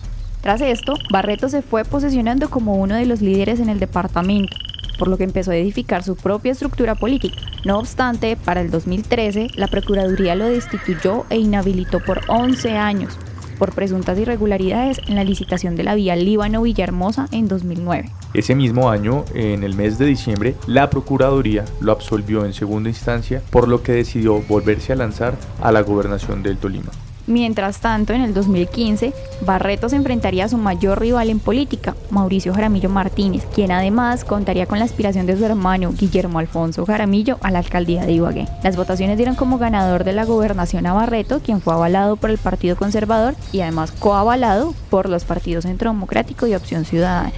Tras 0.46 0.62
esto, 0.62 0.94
Barreto 1.10 1.50
se 1.50 1.64
fue 1.64 1.84
posicionando 1.86 2.52
como 2.52 2.76
uno 2.76 2.94
de 2.94 3.08
los 3.08 3.20
líderes 3.20 3.60
en 3.60 3.68
el 3.68 3.80
departamento, 3.80 4.56
por 5.00 5.08
lo 5.08 5.18
que 5.18 5.24
empezó 5.24 5.50
a 5.50 5.56
edificar 5.56 6.04
su 6.04 6.16
propia 6.16 6.52
estructura 6.52 6.94
política. 6.94 7.38
No 7.66 7.80
obstante, 7.80 8.38
para 8.38 8.62
el 8.62 8.70
2013, 8.70 9.48
la 9.56 9.68
Procuraduría 9.68 10.36
lo 10.36 10.48
destituyó 10.48 11.26
e 11.32 11.40
inhabilitó 11.40 12.00
por 12.00 12.22
11 12.28 12.78
años 12.78 13.18
por 13.58 13.74
presuntas 13.74 14.20
irregularidades 14.20 15.02
en 15.08 15.16
la 15.16 15.24
licitación 15.24 15.76
de 15.76 15.84
la 15.84 15.96
vía 15.96 16.16
Líbano-Villahermosa 16.16 17.28
en 17.32 17.48
2009. 17.48 18.12
Ese 18.36 18.54
mismo 18.54 18.92
año, 18.92 19.26
en 19.34 19.64
el 19.64 19.74
mes 19.74 19.98
de 19.98 20.06
diciembre, 20.06 20.54
la 20.68 20.92
Procuraduría 20.92 21.66
lo 21.82 21.92
absolvió 21.92 22.46
en 22.46 22.54
segunda 22.54 22.90
instancia, 22.90 23.42
por 23.50 23.68
lo 23.68 23.82
que 23.82 23.94
decidió 23.94 24.42
volverse 24.42 24.94
a 24.94 24.96
lanzar 24.96 25.36
a 25.60 25.72
la 25.72 25.82
gobernación 25.82 26.44
del 26.44 26.58
Tolima. 26.58 26.92
Mientras 27.28 27.80
tanto, 27.80 28.14
en 28.14 28.22
el 28.22 28.34
2015, 28.34 29.14
Barreto 29.42 29.90
se 29.90 29.96
enfrentaría 29.96 30.46
a 30.46 30.50
su 30.50 30.58
mayor 30.58 31.00
rival 31.00 31.30
en 31.30 31.40
política, 31.40 31.96
Mauricio 32.12 32.54
Jaramillo 32.54 32.90
Martínez, 32.90 33.46
quien 33.54 33.72
además 33.72 34.24
contaría 34.24 34.68
con 34.68 34.80
la 34.80 34.86
aspiración 34.86 35.26
de 35.26 35.36
su 35.36 35.44
hermano 35.44 35.92
Guillermo 35.92 36.40
Alfonso 36.40 36.86
Jaramillo 36.86 37.38
a 37.42 37.52
la 37.52 37.60
alcaldía 37.60 38.06
de 38.06 38.14
Ibagué. 38.14 38.48
Las 38.64 38.76
votaciones 38.76 39.18
dieron 39.18 39.36
como 39.36 39.58
ganador 39.58 40.04
de 40.04 40.14
la 40.14 40.26
gobernación 40.26 40.86
a 40.86 40.94
Barreto, 40.94 41.40
quien 41.40 41.62
fue 41.62 41.74
avalado 41.74 42.16
por 42.16 42.30
el 42.30 42.38
Partido 42.38 42.76
Conservador 42.76 43.36
y 43.52 43.62
además 43.62 43.92
coavalado 43.92 44.74
por 44.90 45.10
los 45.10 45.26
partidos 45.26 45.64
Centro 45.64 45.90
Democrático 45.90 46.46
y 46.48 46.54
Opción 46.54 46.86
Ciudadana. 46.86 47.32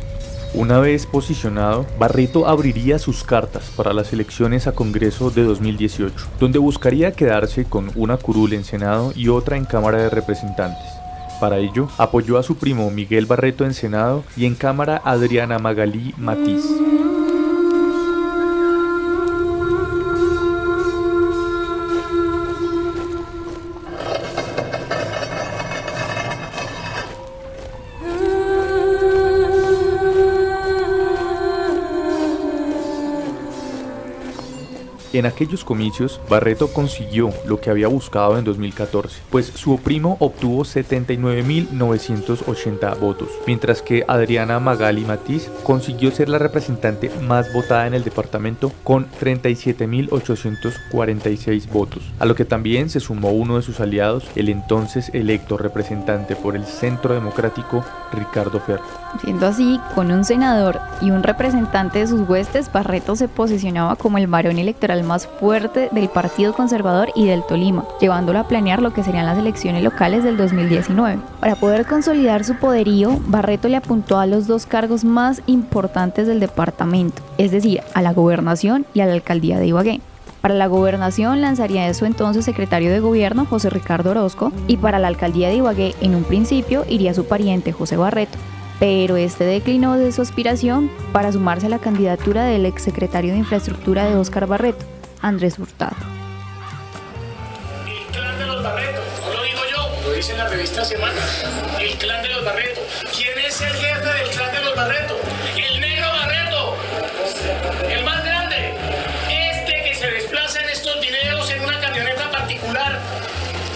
Una 0.57 0.79
vez 0.79 1.05
posicionado, 1.05 1.85
Barreto 1.99 2.47
abriría 2.47 2.97
sus 2.97 3.23
cartas 3.23 3.71
para 3.75 3.93
las 3.93 4.11
elecciones 4.11 4.65
a 4.65 4.71
Congreso 4.71 5.29
de 5.29 5.43
2018, 5.43 6.15
donde 6.39 6.57
buscaría 6.57 7.11
quedarse 7.11 7.65
con 7.65 7.91
una 7.93 8.17
curul 8.17 8.53
en 8.53 8.63
Senado 8.63 9.13
y 9.15 9.27
otra 9.27 9.55
en 9.55 9.65
Cámara 9.65 10.01
de 10.01 10.09
Representantes. 10.09 10.89
Para 11.39 11.59
ello, 11.59 11.89
apoyó 11.99 12.39
a 12.39 12.43
su 12.43 12.57
primo 12.57 12.89
Miguel 12.89 13.27
Barreto 13.27 13.65
en 13.65 13.75
Senado 13.75 14.23
y 14.35 14.47
en 14.47 14.55
Cámara 14.55 14.99
Adriana 15.05 15.59
Magalí 15.59 16.15
Matiz. 16.17 16.65
En 35.17 35.25
aquellos 35.25 35.65
comicios, 35.65 36.21
Barreto 36.29 36.71
consiguió 36.71 37.31
lo 37.47 37.59
que 37.59 37.71
había 37.71 37.87
buscado 37.87 38.37
en 38.37 38.43
2014, 38.43 39.19
pues 39.31 39.47
su 39.47 39.79
primo 39.79 40.15
obtuvo 40.19 40.63
79.980 40.63 42.99
votos, 42.99 43.29
mientras 43.47 43.81
que 43.81 44.05
Adriana 44.07 44.59
Magali 44.59 45.05
Matiz 45.05 45.49
consiguió 45.63 46.11
ser 46.11 46.29
la 46.29 46.37
representante 46.37 47.09
más 47.23 47.51
votada 47.51 47.87
en 47.87 47.95
el 47.95 48.03
departamento 48.03 48.71
con 48.83 49.09
37.846 49.09 51.67
votos, 51.67 52.03
a 52.19 52.25
lo 52.25 52.35
que 52.35 52.45
también 52.45 52.91
se 52.91 52.99
sumó 52.99 53.31
uno 53.31 53.55
de 53.55 53.63
sus 53.63 53.79
aliados, 53.79 54.29
el 54.35 54.49
entonces 54.49 55.09
electo 55.15 55.57
representante 55.57 56.35
por 56.35 56.55
el 56.55 56.65
Centro 56.65 57.15
Democrático, 57.15 57.83
Ricardo 58.13 58.59
Ferro. 58.59 58.85
Siendo 59.23 59.47
así, 59.47 59.79
con 59.95 60.11
un 60.11 60.23
senador 60.23 60.79
y 61.01 61.09
un 61.09 61.23
representante 61.23 61.97
de 61.97 62.05
sus 62.05 62.29
huestes, 62.29 62.71
Barreto 62.71 63.15
se 63.15 63.27
posicionaba 63.27 63.95
como 63.95 64.19
el 64.19 64.27
varón 64.27 64.59
electoral 64.59 65.06
más 65.07 65.25
fuerte 65.25 65.89
del 65.91 66.09
Partido 66.09 66.53
Conservador 66.53 67.09
y 67.15 67.25
del 67.25 67.43
Tolima, 67.43 67.85
llevándolo 67.99 68.39
a 68.39 68.47
planear 68.47 68.81
lo 68.81 68.93
que 68.93 69.03
serían 69.03 69.25
las 69.25 69.37
elecciones 69.37 69.83
locales 69.83 70.23
del 70.23 70.37
2019. 70.37 71.19
Para 71.39 71.55
poder 71.55 71.85
consolidar 71.85 72.43
su 72.43 72.55
poderío, 72.55 73.19
Barreto 73.25 73.67
le 73.69 73.77
apuntó 73.77 74.19
a 74.19 74.27
los 74.27 74.47
dos 74.47 74.65
cargos 74.65 75.03
más 75.03 75.41
importantes 75.47 76.27
del 76.27 76.39
departamento, 76.39 77.21
es 77.37 77.51
decir, 77.51 77.81
a 77.93 78.01
la 78.01 78.13
gobernación 78.13 78.85
y 78.93 78.99
a 78.99 79.05
la 79.05 79.13
alcaldía 79.13 79.57
de 79.57 79.67
Ibagué. 79.67 80.01
Para 80.41 80.53
la 80.53 80.67
gobernación 80.67 81.41
lanzaría 81.41 81.85
de 81.85 81.93
su 81.93 82.05
entonces 82.05 82.45
secretario 82.45 82.91
de 82.91 82.99
gobierno 82.99 83.45
José 83.45 83.69
Ricardo 83.69 84.11
Orozco 84.11 84.51
y 84.67 84.77
para 84.77 84.99
la 84.99 85.07
alcaldía 85.07 85.49
de 85.49 85.55
Ibagué 85.55 85.95
en 85.99 86.15
un 86.15 86.23
principio 86.23 86.85
iría 86.87 87.13
su 87.13 87.25
pariente 87.25 87.71
José 87.71 87.97
Barreto, 87.97 88.37
pero 88.79 89.17
este 89.17 89.43
declinó 89.43 89.97
de 89.97 90.11
su 90.11 90.21
aspiración 90.21 90.91
para 91.11 91.31
sumarse 91.31 91.65
a 91.65 91.69
la 91.69 91.79
candidatura 91.79 92.45
del 92.45 92.65
exsecretario 92.65 93.33
de 93.33 93.39
Infraestructura 93.39 94.05
de 94.05 94.15
Óscar 94.15 94.47
Barreto, 94.47 94.85
Andrés 95.21 95.57
Hurtado. 95.59 95.95
El 97.87 98.05
clan 98.13 98.39
de 98.39 98.45
los 98.45 98.63
Barreto, 98.63 99.01
no 99.21 99.33
lo 99.33 99.43
digo 99.43 99.61
yo, 99.71 100.01
lo 100.03 100.11
dice 100.13 100.31
en 100.33 100.37
la 100.39 100.47
revista 100.47 100.85
Semana. 100.85 101.21
El 101.79 101.97
clan 101.97 102.21
de 102.21 102.29
los 102.29 102.45
Barreto. 102.45 102.81
¿Quién 103.15 103.37
es 103.39 103.61
el 103.61 103.73
jefe 103.73 104.13
del 104.13 104.29
clan 104.29 104.51
de 104.53 104.61
los 104.61 104.75
Barreto? 104.75 105.19
El 105.55 105.79
negro 105.81 106.07
Barreto. 106.07 106.75
El 107.89 108.03
más 108.03 108.23
grande. 108.23 108.75
Este 109.29 109.83
que 109.83 109.95
se 109.95 110.07
desplaza 110.11 110.61
en 110.61 110.69
estos 110.69 110.99
videos 111.01 111.49
en 111.49 111.63
una 111.63 111.79
camioneta 111.79 112.29
particular 112.31 112.99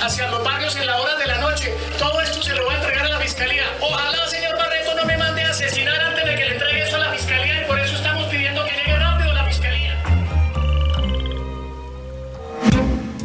hacia 0.01 0.29
los 0.29 0.43
barrios 0.43 0.75
en 0.75 0.87
la 0.87 0.99
hora 0.99 1.15
de 1.15 1.27
la 1.27 1.37
noche. 1.37 1.73
Todo 1.99 2.21
esto 2.21 2.41
se 2.41 2.53
lo 2.55 2.65
va 2.65 2.73
a 2.73 2.75
entregar 2.77 3.05
a 3.05 3.09
la 3.09 3.19
fiscalía. 3.19 3.65
Ojalá, 3.81 4.27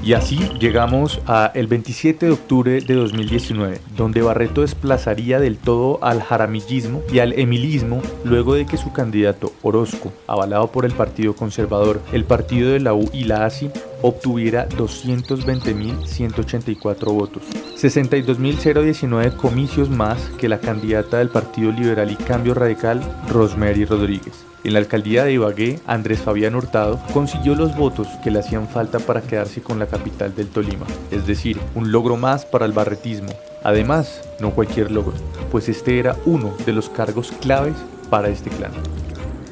Y 0.06 0.14
así 0.14 0.38
llegamos 0.60 1.20
a 1.26 1.50
el 1.52 1.66
27 1.66 2.26
de 2.26 2.32
octubre 2.32 2.80
de 2.80 2.94
2019, 2.94 3.80
donde 3.96 4.22
Barreto 4.22 4.60
desplazaría 4.60 5.40
del 5.40 5.58
todo 5.58 5.98
al 6.00 6.22
jaramillismo 6.22 7.02
y 7.12 7.18
al 7.18 7.36
emilismo 7.36 8.00
luego 8.22 8.54
de 8.54 8.66
que 8.66 8.76
su 8.76 8.92
candidato 8.92 9.52
Orozco, 9.62 10.12
avalado 10.28 10.70
por 10.70 10.84
el 10.84 10.92
Partido 10.92 11.34
Conservador, 11.34 12.00
el 12.12 12.22
Partido 12.22 12.70
de 12.70 12.78
la 12.78 12.94
U 12.94 13.10
y 13.12 13.24
la 13.24 13.46
ASI, 13.46 13.68
obtuviera 14.00 14.68
220.184 14.68 17.12
votos, 17.12 17.42
62.019 17.76 19.34
comicios 19.34 19.90
más 19.90 20.20
que 20.38 20.48
la 20.48 20.60
candidata 20.60 21.18
del 21.18 21.30
Partido 21.30 21.72
Liberal 21.72 22.12
y 22.12 22.16
Cambio 22.16 22.54
Radical, 22.54 23.00
Rosemary 23.28 23.84
Rodríguez. 23.84 24.46
En 24.66 24.72
la 24.72 24.80
alcaldía 24.80 25.22
de 25.22 25.32
Ibagué, 25.32 25.78
Andrés 25.86 26.18
Fabián 26.18 26.56
Hurtado 26.56 27.00
consiguió 27.14 27.54
los 27.54 27.76
votos 27.76 28.08
que 28.24 28.32
le 28.32 28.40
hacían 28.40 28.66
falta 28.66 28.98
para 28.98 29.20
quedarse 29.20 29.62
con 29.62 29.78
la 29.78 29.86
capital 29.86 30.34
del 30.34 30.48
Tolima, 30.48 30.86
es 31.12 31.24
decir, 31.24 31.56
un 31.76 31.92
logro 31.92 32.16
más 32.16 32.44
para 32.44 32.66
el 32.66 32.72
barretismo. 32.72 33.28
Además, 33.62 34.28
no 34.40 34.50
cualquier 34.50 34.90
logro, 34.90 35.14
pues 35.52 35.68
este 35.68 36.00
era 36.00 36.16
uno 36.24 36.52
de 36.66 36.72
los 36.72 36.88
cargos 36.88 37.30
claves 37.40 37.76
para 38.10 38.28
este 38.28 38.50
clan. 38.50 38.72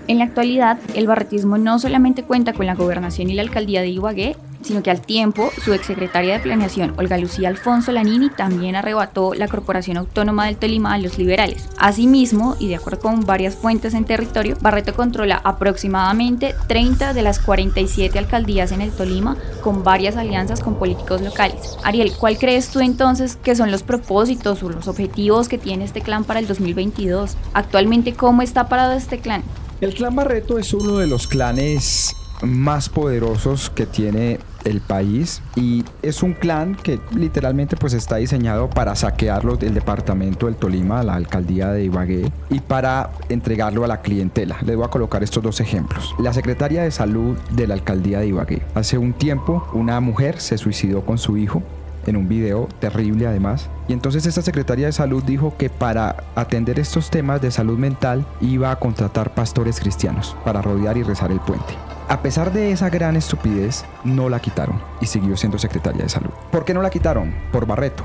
En 0.07 0.19
la 0.19 0.25
actualidad, 0.25 0.79
el 0.95 1.07
barretismo 1.07 1.57
no 1.57 1.79
solamente 1.79 2.25
cuenta 2.25 2.53
con 2.53 2.67
la 2.67 2.75
gobernación 2.75 3.31
y 3.31 3.35
la 3.35 3.43
alcaldía 3.43 3.81
de 3.81 3.89
Ibagué, 3.89 4.37
sino 4.65 4.83
que 4.83 4.91
al 4.91 5.01
tiempo 5.01 5.51
su 5.63 5.73
exsecretaria 5.73 6.35
de 6.35 6.41
Planeación, 6.41 6.95
Olga 6.97 7.19
Lucía 7.19 7.49
Alfonso 7.49 7.93
Lanini, 7.93 8.31
también 8.31 8.77
arrebató 8.77 9.35
la 9.35 9.49
Corporación 9.49 9.97
Autónoma 9.97 10.47
del 10.47 10.57
Tolima 10.57 10.95
a 10.95 10.99
los 10.99 11.19
liberales. 11.19 11.69
Asimismo, 11.79 12.57
y 12.59 12.69
de 12.69 12.77
acuerdo 12.77 13.01
con 13.01 13.25
varias 13.25 13.55
fuentes 13.55 13.95
en 13.95 14.05
territorio, 14.05 14.57
Barreto 14.61 14.95
controla 14.95 15.41
aproximadamente 15.45 16.55
30 16.67 17.15
de 17.15 17.23
las 17.23 17.39
47 17.39 18.19
alcaldías 18.19 18.73
en 18.73 18.81
el 18.81 18.91
Tolima, 18.91 19.37
con 19.63 19.85
varias 19.85 20.17
alianzas 20.17 20.61
con 20.61 20.77
políticos 20.77 21.21
locales. 21.21 21.77
Ariel, 21.83 22.13
¿cuál 22.19 22.39
crees 22.39 22.71
tú 22.71 22.81
entonces 22.81 23.37
que 23.37 23.55
son 23.55 23.71
los 23.71 23.83
propósitos 23.83 24.63
o 24.63 24.71
los 24.71 24.89
objetivos 24.89 25.49
que 25.49 25.59
tiene 25.59 25.85
este 25.85 26.01
clan 26.01 26.25
para 26.25 26.41
el 26.41 26.47
2022? 26.47 27.37
Actualmente, 27.53 28.15
¿cómo 28.15 28.43
está 28.43 28.69
parado 28.69 28.93
este 28.93 29.19
clan? 29.19 29.43
El 29.81 29.93
clan 29.93 30.15
Barreto 30.15 30.59
es 30.59 30.73
uno 30.73 30.99
de 30.99 31.07
los 31.07 31.27
clanes 31.27 32.15
más 32.43 32.89
poderosos 32.89 33.71
que 33.71 33.87
tiene 33.87 34.39
el 34.65 34.81
país 34.81 35.43
y 35.57 35.85
es 36.03 36.23
un 36.23 36.33
clan 36.33 36.75
que 36.75 37.01
literalmente 37.15 37.77
pues 37.77 37.93
está 37.93 38.17
diseñado 38.17 38.71
para 38.71 38.95
saquearlo 38.95 39.57
del 39.57 39.75
departamento 39.75 40.47
del 40.47 40.57
Tolima, 40.57 41.03
la 41.03 41.15
alcaldía 41.15 41.69
de 41.69 41.85
Ibagué 41.85 42.33
y 42.51 42.61
para 42.61 43.11
entregarlo 43.29 43.85
a 43.85 43.89
la 43.89 44.01
clientela. 44.01 44.57
Les 44.65 44.77
voy 44.77 44.85
a 44.85 44.89
colocar 44.89 45.23
estos 45.23 45.43
dos 45.43 45.61
ejemplos. 45.61 46.15
La 46.19 46.33
secretaria 46.33 46.83
de 46.83 46.91
salud 46.91 47.37
de 47.51 47.67
la 47.67 47.75
alcaldía 47.75 48.21
de 48.21 48.29
Ibagué. 48.29 48.63
Hace 48.75 48.97
un 48.97 49.13
tiempo 49.13 49.67
una 49.73 50.01
mujer 50.01 50.41
se 50.41 50.57
suicidó 50.57 51.05
con 51.05 51.19
su 51.19 51.37
hijo 51.37 51.63
en 52.07 52.17
un 52.17 52.29
video 52.29 52.69
terrible 52.81 53.27
además. 53.27 53.69
Y 53.89 53.93
entonces 53.93 54.27
esta 54.27 54.43
secretaria 54.43 54.87
de 54.87 54.93
salud 54.93 55.23
dijo 55.23 55.55
que 55.57 55.71
para 55.71 56.25
atender 56.35 56.79
estos 56.79 57.11
temas 57.11 57.41
de 57.41 57.51
salud 57.51 57.79
mental 57.79 58.27
iba 58.41 58.71
a 58.71 58.77
contratar 58.77 59.35
pastores 59.35 59.81
cristianos 59.81 60.37
para 60.45 60.63
rodear 60.63 60.97
y 60.97 61.03
rezar 61.03 61.31
el 61.31 61.41
puente. 61.41 61.75
A 62.09 62.21
pesar 62.21 62.53
de 62.53 62.71
esa 62.71 62.91
gran 62.91 63.17
estupidez, 63.17 63.85
no 64.05 64.29
la 64.29 64.41
quitaron 64.41 64.81
y 65.01 65.07
siguió 65.07 65.37
siendo 65.37 65.59
secretaria 65.59 66.03
de 66.03 66.09
salud. 66.09 66.31
¿Por 66.51 66.65
qué 66.65 66.75
no 66.75 66.83
la 66.83 66.91
quitaron? 66.91 67.35
Por 67.51 67.67
Barreto, 67.67 68.05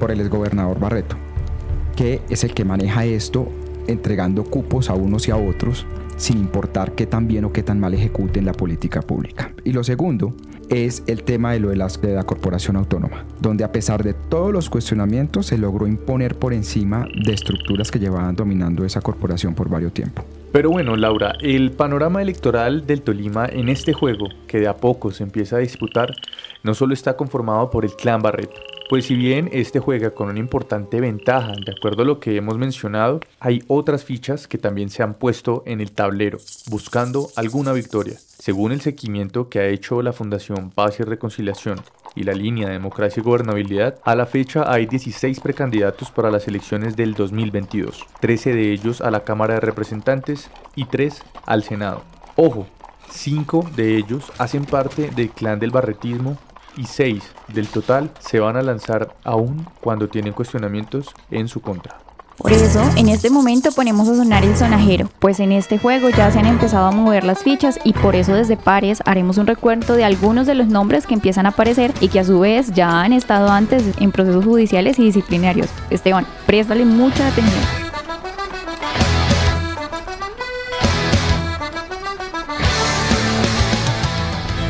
por 0.00 0.10
el 0.10 0.20
exgobernador 0.20 0.80
Barreto, 0.80 1.16
que 1.94 2.20
es 2.30 2.42
el 2.42 2.52
que 2.52 2.64
maneja 2.64 3.04
esto 3.04 3.48
entregando 3.86 4.44
cupos 4.44 4.90
a 4.90 4.94
unos 4.94 5.28
y 5.28 5.30
a 5.30 5.36
otros 5.36 5.86
sin 6.16 6.38
importar 6.38 6.92
qué 6.92 7.06
tan 7.06 7.26
bien 7.28 7.44
o 7.44 7.52
qué 7.52 7.62
tan 7.62 7.80
mal 7.80 7.94
ejecuten 7.94 8.44
la 8.44 8.52
política 8.52 9.00
pública. 9.02 9.52
Y 9.64 9.72
lo 9.72 9.84
segundo 9.84 10.34
es 10.68 11.02
el 11.06 11.22
tema 11.22 11.52
de 11.52 11.60
lo 11.60 11.70
de, 11.70 11.76
de 11.76 12.14
la 12.14 12.24
corporación 12.24 12.76
autónoma, 12.76 13.24
donde 13.40 13.64
a 13.64 13.72
pesar 13.72 14.02
de 14.02 14.14
todos 14.14 14.52
los 14.52 14.70
cuestionamientos 14.70 15.46
se 15.46 15.58
logró 15.58 15.86
imponer 15.86 16.36
por 16.36 16.52
encima 16.52 17.06
de 17.24 17.32
estructuras 17.32 17.90
que 17.90 17.98
llevaban 17.98 18.36
dominando 18.36 18.84
esa 18.84 19.00
corporación 19.00 19.54
por 19.54 19.68
varios 19.68 19.92
tiempo. 19.92 20.24
Pero 20.52 20.70
bueno, 20.70 20.96
Laura, 20.96 21.34
el 21.40 21.72
panorama 21.72 22.22
electoral 22.22 22.86
del 22.86 23.02
Tolima 23.02 23.46
en 23.46 23.68
este 23.68 23.92
juego, 23.92 24.28
que 24.46 24.60
de 24.60 24.68
a 24.68 24.76
poco 24.76 25.10
se 25.10 25.22
empieza 25.22 25.56
a 25.56 25.60
disputar, 25.60 26.14
no 26.62 26.74
solo 26.74 26.94
está 26.94 27.16
conformado 27.16 27.70
por 27.70 27.84
el 27.84 27.94
clan 27.94 28.22
Barreto, 28.22 28.60
pues 28.88 29.04
si 29.04 29.14
bien 29.14 29.50
este 29.52 29.80
juega 29.80 30.10
con 30.12 30.30
una 30.30 30.38
importante 30.38 31.00
ventaja, 31.00 31.52
de 31.52 31.72
acuerdo 31.76 32.02
a 32.02 32.06
lo 32.06 32.20
que 32.20 32.36
hemos 32.36 32.56
mencionado, 32.56 33.20
hay 33.38 33.62
otras 33.66 34.04
fichas 34.04 34.48
que 34.48 34.56
también 34.56 34.88
se 34.88 35.02
han 35.02 35.14
puesto 35.14 35.62
en 35.66 35.82
el 35.82 35.92
tablero, 35.92 36.38
buscando 36.70 37.28
alguna 37.36 37.72
victoria. 37.72 38.18
Según 38.38 38.70
el 38.70 38.80
seguimiento 38.80 39.48
que 39.48 39.58
ha 39.58 39.66
hecho 39.66 40.00
la 40.00 40.12
Fundación 40.12 40.70
Paz 40.70 41.00
y 41.00 41.02
Reconciliación 41.02 41.80
y 42.14 42.22
la 42.22 42.34
línea 42.34 42.68
de 42.68 42.74
democracia 42.74 43.20
y 43.20 43.24
gobernabilidad, 43.24 43.98
a 44.04 44.14
la 44.14 44.26
fecha 44.26 44.72
hay 44.72 44.86
16 44.86 45.40
precandidatos 45.40 46.12
para 46.12 46.30
las 46.30 46.46
elecciones 46.46 46.94
del 46.94 47.14
2022, 47.14 48.06
13 48.20 48.54
de 48.54 48.72
ellos 48.72 49.00
a 49.00 49.10
la 49.10 49.24
Cámara 49.24 49.54
de 49.54 49.60
Representantes 49.60 50.52
y 50.76 50.84
3 50.84 51.20
al 51.46 51.64
Senado. 51.64 52.04
Ojo, 52.36 52.68
5 53.10 53.70
de 53.74 53.96
ellos 53.96 54.30
hacen 54.38 54.64
parte 54.64 55.10
del 55.10 55.30
clan 55.30 55.58
del 55.58 55.72
barretismo 55.72 56.38
y 56.76 56.84
6 56.84 57.34
del 57.48 57.66
total 57.66 58.12
se 58.20 58.38
van 58.38 58.56
a 58.56 58.62
lanzar 58.62 59.16
aún 59.24 59.66
cuando 59.80 60.08
tienen 60.08 60.32
cuestionamientos 60.32 61.12
en 61.32 61.48
su 61.48 61.60
contra. 61.60 62.07
Por 62.38 62.52
eso, 62.52 62.80
en 62.96 63.08
este 63.08 63.30
momento 63.30 63.72
ponemos 63.72 64.08
a 64.08 64.14
sonar 64.14 64.44
el 64.44 64.56
sonajero, 64.56 65.10
pues 65.18 65.40
en 65.40 65.50
este 65.50 65.76
juego 65.76 66.08
ya 66.08 66.30
se 66.30 66.38
han 66.38 66.46
empezado 66.46 66.86
a 66.86 66.92
mover 66.92 67.24
las 67.24 67.42
fichas 67.42 67.80
y 67.82 67.92
por 67.92 68.14
eso 68.14 68.32
desde 68.32 68.56
Pares 68.56 69.02
haremos 69.06 69.38
un 69.38 69.48
recuento 69.48 69.94
de 69.94 70.04
algunos 70.04 70.46
de 70.46 70.54
los 70.54 70.68
nombres 70.68 71.04
que 71.08 71.14
empiezan 71.14 71.46
a 71.46 71.48
aparecer 71.48 71.92
y 72.00 72.06
que 72.06 72.20
a 72.20 72.24
su 72.24 72.38
vez 72.38 72.72
ya 72.72 73.00
han 73.00 73.12
estado 73.12 73.50
antes 73.50 73.82
en 73.98 74.12
procesos 74.12 74.44
judiciales 74.44 75.00
y 75.00 75.04
disciplinarios. 75.06 75.66
Esteban, 75.90 76.26
préstale 76.46 76.84
mucha 76.84 77.26
atención. 77.26 77.64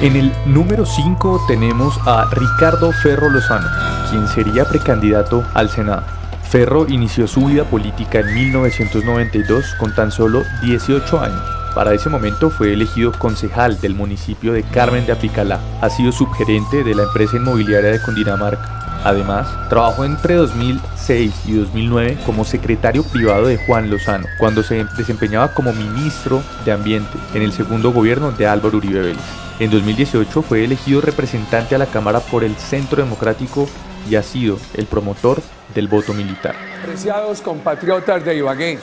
En 0.00 0.16
el 0.16 0.32
número 0.46 0.86
5 0.86 1.44
tenemos 1.46 1.98
a 2.06 2.30
Ricardo 2.30 2.92
Ferro 2.92 3.28
Lozano, 3.28 3.66
quien 4.08 4.26
sería 4.28 4.64
precandidato 4.64 5.44
al 5.52 5.68
Senado. 5.68 6.17
Ferro 6.48 6.86
inició 6.88 7.28
su 7.28 7.44
vida 7.44 7.64
política 7.64 8.20
en 8.20 8.32
1992 8.32 9.74
con 9.74 9.94
tan 9.94 10.10
solo 10.10 10.44
18 10.62 11.20
años. 11.20 11.42
Para 11.74 11.92
ese 11.92 12.08
momento 12.08 12.48
fue 12.48 12.72
elegido 12.72 13.12
concejal 13.12 13.78
del 13.82 13.94
municipio 13.94 14.54
de 14.54 14.62
Carmen 14.62 15.04
de 15.04 15.12
Apicalá. 15.12 15.60
Ha 15.82 15.90
sido 15.90 16.10
subgerente 16.10 16.84
de 16.84 16.94
la 16.94 17.02
empresa 17.02 17.36
inmobiliaria 17.36 17.90
de 17.90 18.00
Cundinamarca. 18.00 19.00
Además, 19.04 19.46
trabajó 19.68 20.06
entre 20.06 20.34
2006 20.36 21.34
y 21.46 21.52
2009 21.52 22.18
como 22.24 22.46
secretario 22.46 23.04
privado 23.04 23.46
de 23.46 23.58
Juan 23.58 23.90
Lozano, 23.90 24.26
cuando 24.38 24.62
se 24.62 24.84
desempeñaba 24.96 25.52
como 25.52 25.74
ministro 25.74 26.42
de 26.64 26.72
Ambiente 26.72 27.18
en 27.34 27.42
el 27.42 27.52
segundo 27.52 27.92
gobierno 27.92 28.32
de 28.32 28.46
Álvaro 28.46 28.78
Uribe 28.78 29.00
Vélez. 29.00 29.22
En 29.60 29.70
2018 29.70 30.42
fue 30.42 30.64
elegido 30.64 31.00
representante 31.02 31.74
a 31.74 31.78
la 31.78 31.86
Cámara 31.86 32.20
por 32.20 32.42
el 32.42 32.56
Centro 32.56 33.02
Democrático 33.02 33.68
y 34.08 34.16
ha 34.16 34.22
sido 34.22 34.58
el 34.74 34.86
promotor 34.86 35.40
del 35.74 35.88
voto 35.88 36.12
militar. 36.12 36.54
Apreciados 36.82 37.40
compatriotas 37.40 38.24
de 38.24 38.36
Ibagué, 38.36 38.78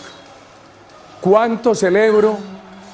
cuánto 1.22 1.76
celebro 1.76 2.38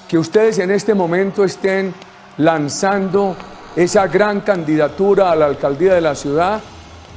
que 0.07 0.17
ustedes 0.17 0.59
en 0.59 0.71
este 0.71 0.93
momento 0.93 1.43
estén 1.43 1.93
lanzando 2.37 3.35
esa 3.75 4.07
gran 4.07 4.41
candidatura 4.41 5.31
a 5.31 5.35
la 5.35 5.45
alcaldía 5.45 5.93
de 5.93 6.01
la 6.01 6.15
ciudad 6.15 6.59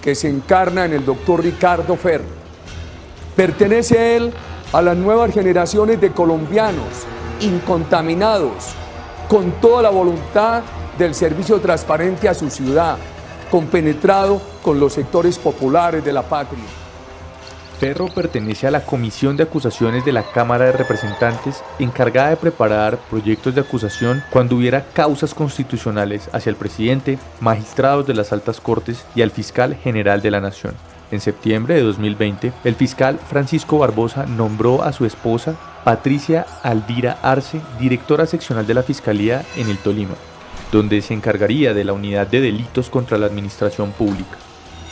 que 0.02 0.14
se 0.14 0.28
encarna 0.28 0.84
en 0.84 0.92
el 0.92 1.04
doctor 1.04 1.42
Ricardo 1.42 1.96
Ferro. 1.96 2.24
Pertenece 3.34 4.16
él 4.16 4.32
a 4.72 4.82
las 4.82 4.96
nuevas 4.96 5.32
generaciones 5.32 6.00
de 6.00 6.12
colombianos 6.12 6.88
incontaminados, 7.40 8.74
con 9.28 9.52
toda 9.60 9.82
la 9.82 9.90
voluntad 9.90 10.62
del 10.98 11.14
servicio 11.14 11.60
transparente 11.60 12.28
a 12.28 12.34
su 12.34 12.50
ciudad, 12.50 12.96
compenetrado 13.50 14.40
con 14.64 14.80
los 14.80 14.94
sectores 14.94 15.38
populares 15.38 16.02
de 16.02 16.12
la 16.12 16.22
patria. 16.22 16.64
Ferro 17.78 18.08
pertenece 18.08 18.66
a 18.66 18.70
la 18.70 18.86
Comisión 18.86 19.36
de 19.36 19.42
Acusaciones 19.42 20.06
de 20.06 20.12
la 20.12 20.22
Cámara 20.22 20.64
de 20.64 20.72
Representantes 20.72 21.62
encargada 21.78 22.30
de 22.30 22.36
preparar 22.36 22.96
proyectos 23.10 23.54
de 23.54 23.60
acusación 23.60 24.22
cuando 24.30 24.56
hubiera 24.56 24.86
causas 24.94 25.34
constitucionales 25.34 26.30
hacia 26.32 26.48
el 26.48 26.56
presidente, 26.56 27.18
magistrados 27.40 28.06
de 28.06 28.14
las 28.14 28.32
altas 28.32 28.58
cortes 28.60 29.04
y 29.14 29.20
al 29.20 29.30
fiscal 29.30 29.74
general 29.74 30.22
de 30.22 30.30
la 30.30 30.40
Nación. 30.40 30.74
En 31.10 31.20
septiembre 31.20 31.74
de 31.74 31.82
2020, 31.82 32.52
el 32.64 32.74
fiscal 32.74 33.18
Francisco 33.18 33.78
Barbosa 33.78 34.24
nombró 34.24 34.82
a 34.82 34.94
su 34.94 35.04
esposa, 35.04 35.54
Patricia 35.84 36.46
Aldira 36.62 37.18
Arce, 37.22 37.60
directora 37.78 38.24
seccional 38.24 38.66
de 38.66 38.74
la 38.74 38.82
Fiscalía 38.82 39.44
en 39.56 39.68
el 39.68 39.76
Tolima, 39.76 40.14
donde 40.72 41.02
se 41.02 41.12
encargaría 41.12 41.74
de 41.74 41.84
la 41.84 41.92
unidad 41.92 42.26
de 42.28 42.40
delitos 42.40 42.88
contra 42.88 43.18
la 43.18 43.26
administración 43.26 43.92
pública. 43.92 44.38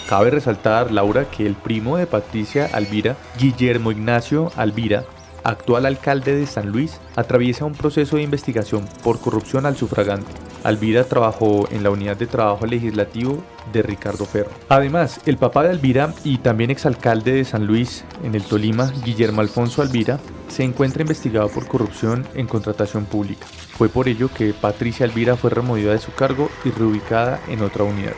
Cabe 0.09 0.31
resaltar, 0.31 0.91
Laura, 0.91 1.31
que 1.31 1.47
el 1.47 1.55
primo 1.55 1.97
de 1.97 2.07
Patricia 2.07 2.69
Alvira, 2.73 3.17
Guillermo 3.39 3.93
Ignacio 3.93 4.53
Alvira, 4.57 5.05
actual 5.45 5.87
alcalde 5.87 6.35
de 6.35 6.47
San 6.47 6.71
Luis, 6.71 7.01
atraviesa 7.17 7.65
un 7.65 7.73
proceso 7.73 8.17
de 8.17 8.23
investigación 8.23 8.85
por 9.03 9.21
corrupción 9.21 9.67
al 9.67 9.77
sufragante. 9.77 10.31
Alvira 10.65 11.05
trabajó 11.05 11.69
en 11.71 11.83
la 11.83 11.91
unidad 11.91 12.17
de 12.17 12.27
trabajo 12.27 12.67
legislativo 12.67 13.43
de 13.73 13.83
Ricardo 13.83 14.25
Ferro. 14.27 14.51
Además, 14.69 15.21
el 15.27 15.37
papá 15.37 15.65
de 15.65 15.71
Alvira 15.71 16.15
y 16.25 16.39
también 16.39 16.71
exalcalde 16.71 17.33
de 17.33 17.45
San 17.45 17.67
Luis 17.67 18.05
en 18.23 18.35
el 18.35 18.45
Tolima, 18.45 18.93
Guillermo 19.05 19.41
Alfonso 19.41 19.83
Alvira, 19.83 20.21
se 20.49 20.63
encuentra 20.63 21.03
investigado 21.03 21.49
por 21.49 21.67
corrupción 21.67 22.27
en 22.35 22.47
contratación 22.47 23.07
pública. 23.07 23.47
Fue 23.77 23.89
por 23.89 24.09
ello 24.09 24.29
que 24.33 24.53
Patricia 24.53 25.07
Alvira 25.07 25.37
fue 25.37 25.51
removida 25.51 25.93
de 25.93 25.99
su 25.99 26.13
cargo 26.13 26.49
y 26.65 26.71
reubicada 26.71 27.41
en 27.49 27.63
otra 27.63 27.85
unidad. 27.85 28.13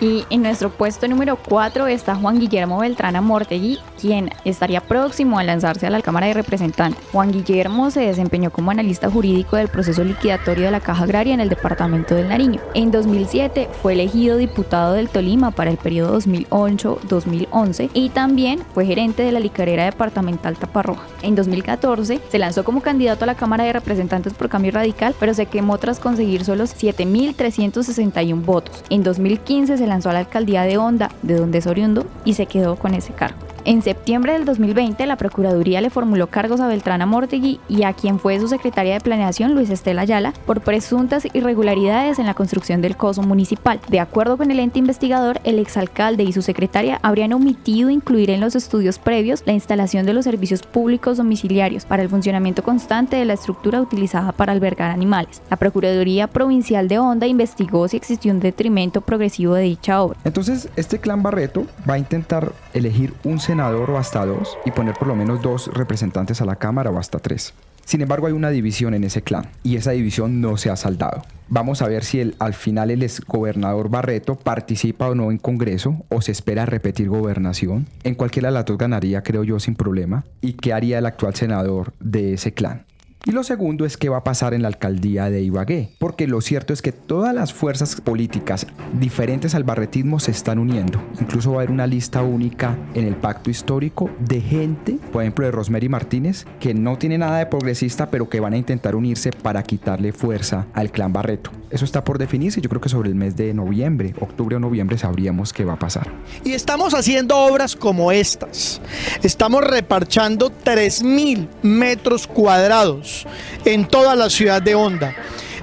Y 0.00 0.24
en 0.28 0.42
nuestro 0.42 0.70
puesto 0.70 1.08
número 1.08 1.36
4 1.36 1.86
está 1.86 2.14
Juan 2.14 2.38
Guillermo 2.38 2.78
Beltrán 2.80 3.16
Amortegui, 3.16 3.78
quien 4.00 4.30
estaría 4.44 4.80
próximo 4.80 5.38
a 5.38 5.44
lanzarse 5.44 5.86
a 5.86 5.90
la 5.90 6.02
Cámara 6.02 6.26
de 6.26 6.34
Representantes. 6.34 7.02
Juan 7.12 7.32
Guillermo 7.32 7.90
se 7.90 8.00
desempeñó 8.00 8.50
como 8.50 8.70
analista 8.70 9.10
jurídico 9.10 9.56
del 9.56 9.68
proceso 9.68 10.04
liquidatorio 10.04 10.66
de 10.66 10.70
la 10.70 10.80
Caja 10.80 11.04
Agraria 11.04 11.32
en 11.32 11.40
el 11.40 11.48
departamento 11.48 12.14
del 12.14 12.28
Nariño. 12.28 12.60
En 12.74 12.90
2007 12.90 13.70
fue 13.82 13.94
elegido 13.94 14.36
diputado 14.36 14.92
del 14.92 15.08
Tolima 15.08 15.50
para 15.50 15.70
el 15.70 15.78
periodo 15.78 16.18
2008-2011 16.18 17.90
y 17.94 18.10
también 18.10 18.60
fue 18.74 18.84
gerente 18.84 19.22
de 19.22 19.32
la 19.32 19.40
licorera 19.40 19.84
departamental 19.86 20.58
Taparroja. 20.58 21.06
En 21.22 21.34
2014 21.34 22.20
se 22.28 22.38
lanzó 22.38 22.64
como 22.64 22.82
candidato 22.82 23.24
a 23.24 23.26
la 23.26 23.34
Cámara 23.34 23.64
de 23.64 23.72
Representantes 23.72 24.34
por 24.34 24.48
Cambio 24.48 24.72
Radical, 24.72 25.14
pero 25.18 25.32
se 25.32 25.46
quemó 25.46 25.78
tras 25.78 26.00
conseguir 26.00 26.44
solo 26.44 26.64
7.361 26.64 28.44
votos. 28.44 28.84
En 28.90 29.02
2015 29.02 29.78
se 29.78 29.85
lanzó 29.86 30.10
a 30.10 30.12
la 30.12 30.20
alcaldía 30.20 30.62
de 30.62 30.78
Honda, 30.78 31.10
de 31.22 31.34
donde 31.34 31.58
es 31.58 31.66
oriundo, 31.66 32.06
y 32.24 32.34
se 32.34 32.46
quedó 32.46 32.76
con 32.76 32.94
ese 32.94 33.12
cargo. 33.12 33.45
En 33.66 33.82
septiembre 33.82 34.34
del 34.34 34.44
2020, 34.44 35.04
la 35.06 35.16
Procuraduría 35.16 35.80
le 35.80 35.90
formuló 35.90 36.28
cargos 36.28 36.60
a 36.60 36.68
Beltrán 36.68 37.02
Amortegui 37.02 37.58
y 37.68 37.82
a 37.82 37.94
quien 37.94 38.20
fue 38.20 38.38
su 38.38 38.46
secretaria 38.46 38.94
de 38.94 39.00
Planeación, 39.00 39.56
Luis 39.56 39.70
Estela 39.70 40.02
Ayala, 40.02 40.32
por 40.46 40.60
presuntas 40.60 41.26
irregularidades 41.32 42.20
en 42.20 42.26
la 42.26 42.34
construcción 42.34 42.80
del 42.80 42.96
coso 42.96 43.24
municipal. 43.24 43.80
De 43.88 43.98
acuerdo 43.98 44.36
con 44.36 44.52
el 44.52 44.60
ente 44.60 44.78
investigador, 44.78 45.40
el 45.42 45.58
exalcalde 45.58 46.22
y 46.22 46.32
su 46.32 46.42
secretaria 46.42 47.00
habrían 47.02 47.32
omitido 47.32 47.90
incluir 47.90 48.30
en 48.30 48.40
los 48.40 48.54
estudios 48.54 49.00
previos 49.00 49.42
la 49.46 49.52
instalación 49.52 50.06
de 50.06 50.12
los 50.12 50.26
servicios 50.26 50.62
públicos 50.62 51.16
domiciliarios 51.16 51.86
para 51.86 52.04
el 52.04 52.08
funcionamiento 52.08 52.62
constante 52.62 53.16
de 53.16 53.24
la 53.24 53.32
estructura 53.32 53.80
utilizada 53.82 54.30
para 54.30 54.52
albergar 54.52 54.92
animales. 54.92 55.42
La 55.50 55.56
Procuraduría 55.56 56.28
Provincial 56.28 56.86
de 56.86 57.00
Honda 57.00 57.26
investigó 57.26 57.88
si 57.88 57.96
existió 57.96 58.32
un 58.32 58.38
detrimento 58.38 59.00
progresivo 59.00 59.54
de 59.54 59.62
dicha 59.62 60.02
obra. 60.02 60.20
Entonces, 60.22 60.68
este 60.76 61.00
clan 61.00 61.24
Barreto 61.24 61.66
va 61.90 61.94
a 61.94 61.98
intentar 61.98 62.52
elegir 62.72 63.12
un 63.24 63.40
senador 63.40 63.55
o 63.60 63.96
hasta 63.96 64.26
dos 64.26 64.58
y 64.66 64.70
poner 64.70 64.94
por 64.94 65.08
lo 65.08 65.16
menos 65.16 65.40
dos 65.40 65.68
representantes 65.72 66.42
a 66.42 66.44
la 66.44 66.56
Cámara 66.56 66.90
o 66.90 66.98
hasta 66.98 67.18
tres. 67.18 67.54
Sin 67.86 68.02
embargo, 68.02 68.26
hay 68.26 68.32
una 68.32 68.50
división 68.50 68.94
en 68.94 69.04
ese 69.04 69.22
clan 69.22 69.46
y 69.62 69.76
esa 69.76 69.92
división 69.92 70.40
no 70.40 70.56
se 70.56 70.70
ha 70.70 70.76
saldado. 70.76 71.22
Vamos 71.48 71.80
a 71.80 71.88
ver 71.88 72.04
si 72.04 72.20
el, 72.20 72.34
al 72.38 72.52
final 72.52 72.90
el 72.90 73.02
exgobernador 73.02 73.88
Barreto 73.88 74.34
participa 74.34 75.08
o 75.08 75.14
no 75.14 75.30
en 75.30 75.38
Congreso 75.38 76.04
o 76.08 76.20
se 76.20 76.32
espera 76.32 76.66
repetir 76.66 77.08
gobernación. 77.08 77.86
En 78.02 78.14
cualquiera 78.14 78.48
de 78.48 78.54
las 78.54 78.64
dos 78.64 78.76
ganaría, 78.76 79.22
creo 79.22 79.44
yo, 79.44 79.58
sin 79.60 79.76
problema. 79.76 80.24
¿Y 80.40 80.54
qué 80.54 80.72
haría 80.72 80.98
el 80.98 81.06
actual 81.06 81.34
senador 81.34 81.94
de 82.00 82.34
ese 82.34 82.52
clan? 82.52 82.84
Y 83.26 83.32
lo 83.32 83.42
segundo 83.42 83.84
es 83.84 83.96
qué 83.96 84.08
va 84.08 84.18
a 84.18 84.24
pasar 84.24 84.54
en 84.54 84.62
la 84.62 84.68
alcaldía 84.68 85.28
de 85.30 85.42
Ibagué, 85.42 85.90
porque 85.98 86.28
lo 86.28 86.40
cierto 86.40 86.72
es 86.72 86.80
que 86.80 86.92
todas 86.92 87.34
las 87.34 87.52
fuerzas 87.52 88.00
políticas 88.00 88.68
diferentes 89.00 89.56
al 89.56 89.64
barretismo 89.64 90.20
se 90.20 90.30
están 90.30 90.60
uniendo. 90.60 91.02
Incluso 91.20 91.50
va 91.50 91.56
a 91.56 91.58
haber 91.62 91.72
una 91.72 91.88
lista 91.88 92.22
única 92.22 92.78
en 92.94 93.04
el 93.04 93.16
pacto 93.16 93.50
histórico 93.50 94.08
de 94.20 94.40
gente, 94.40 95.00
por 95.10 95.22
ejemplo 95.22 95.44
de 95.44 95.50
Rosemary 95.50 95.88
Martínez, 95.88 96.46
que 96.60 96.72
no 96.72 96.98
tiene 96.98 97.18
nada 97.18 97.38
de 97.38 97.46
progresista, 97.46 98.12
pero 98.12 98.28
que 98.28 98.38
van 98.38 98.52
a 98.52 98.58
intentar 98.58 98.94
unirse 98.94 99.32
para 99.32 99.64
quitarle 99.64 100.12
fuerza 100.12 100.68
al 100.72 100.92
clan 100.92 101.12
Barreto. 101.12 101.50
Eso 101.68 101.84
está 101.84 102.04
por 102.04 102.18
definirse, 102.18 102.60
yo 102.60 102.68
creo 102.68 102.80
que 102.80 102.88
sobre 102.88 103.08
el 103.08 103.16
mes 103.16 103.36
de 103.36 103.52
noviembre, 103.52 104.14
octubre 104.20 104.54
o 104.54 104.60
noviembre 104.60 104.96
sabríamos 104.98 105.52
qué 105.52 105.64
va 105.64 105.72
a 105.72 105.78
pasar. 105.78 106.12
Y 106.44 106.52
estamos 106.52 106.94
haciendo 106.94 107.36
obras 107.36 107.74
como 107.74 108.12
estas. 108.12 108.80
Estamos 109.22 109.64
reparchando 109.64 110.52
3.000 110.64 111.48
metros 111.62 112.28
cuadrados 112.28 113.26
en 113.64 113.88
toda 113.88 114.14
la 114.14 114.30
ciudad 114.30 114.62
de 114.62 114.76
Honda, 114.76 115.16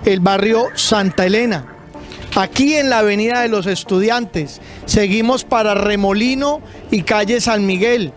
el 0.03 0.19
barrio 0.19 0.67
Santa 0.75 1.25
Elena. 1.25 1.73
Aquí 2.35 2.73
en 2.73 2.89
la 2.89 2.99
Avenida 2.99 3.41
de 3.41 3.47
los 3.47 3.65
Estudiantes, 3.65 4.59
seguimos 4.85 5.45
para 5.45 5.73
Remolino 5.73 6.61
y 6.91 7.03
calle 7.03 7.39
San 7.39 7.65
Miguel. 7.65 8.11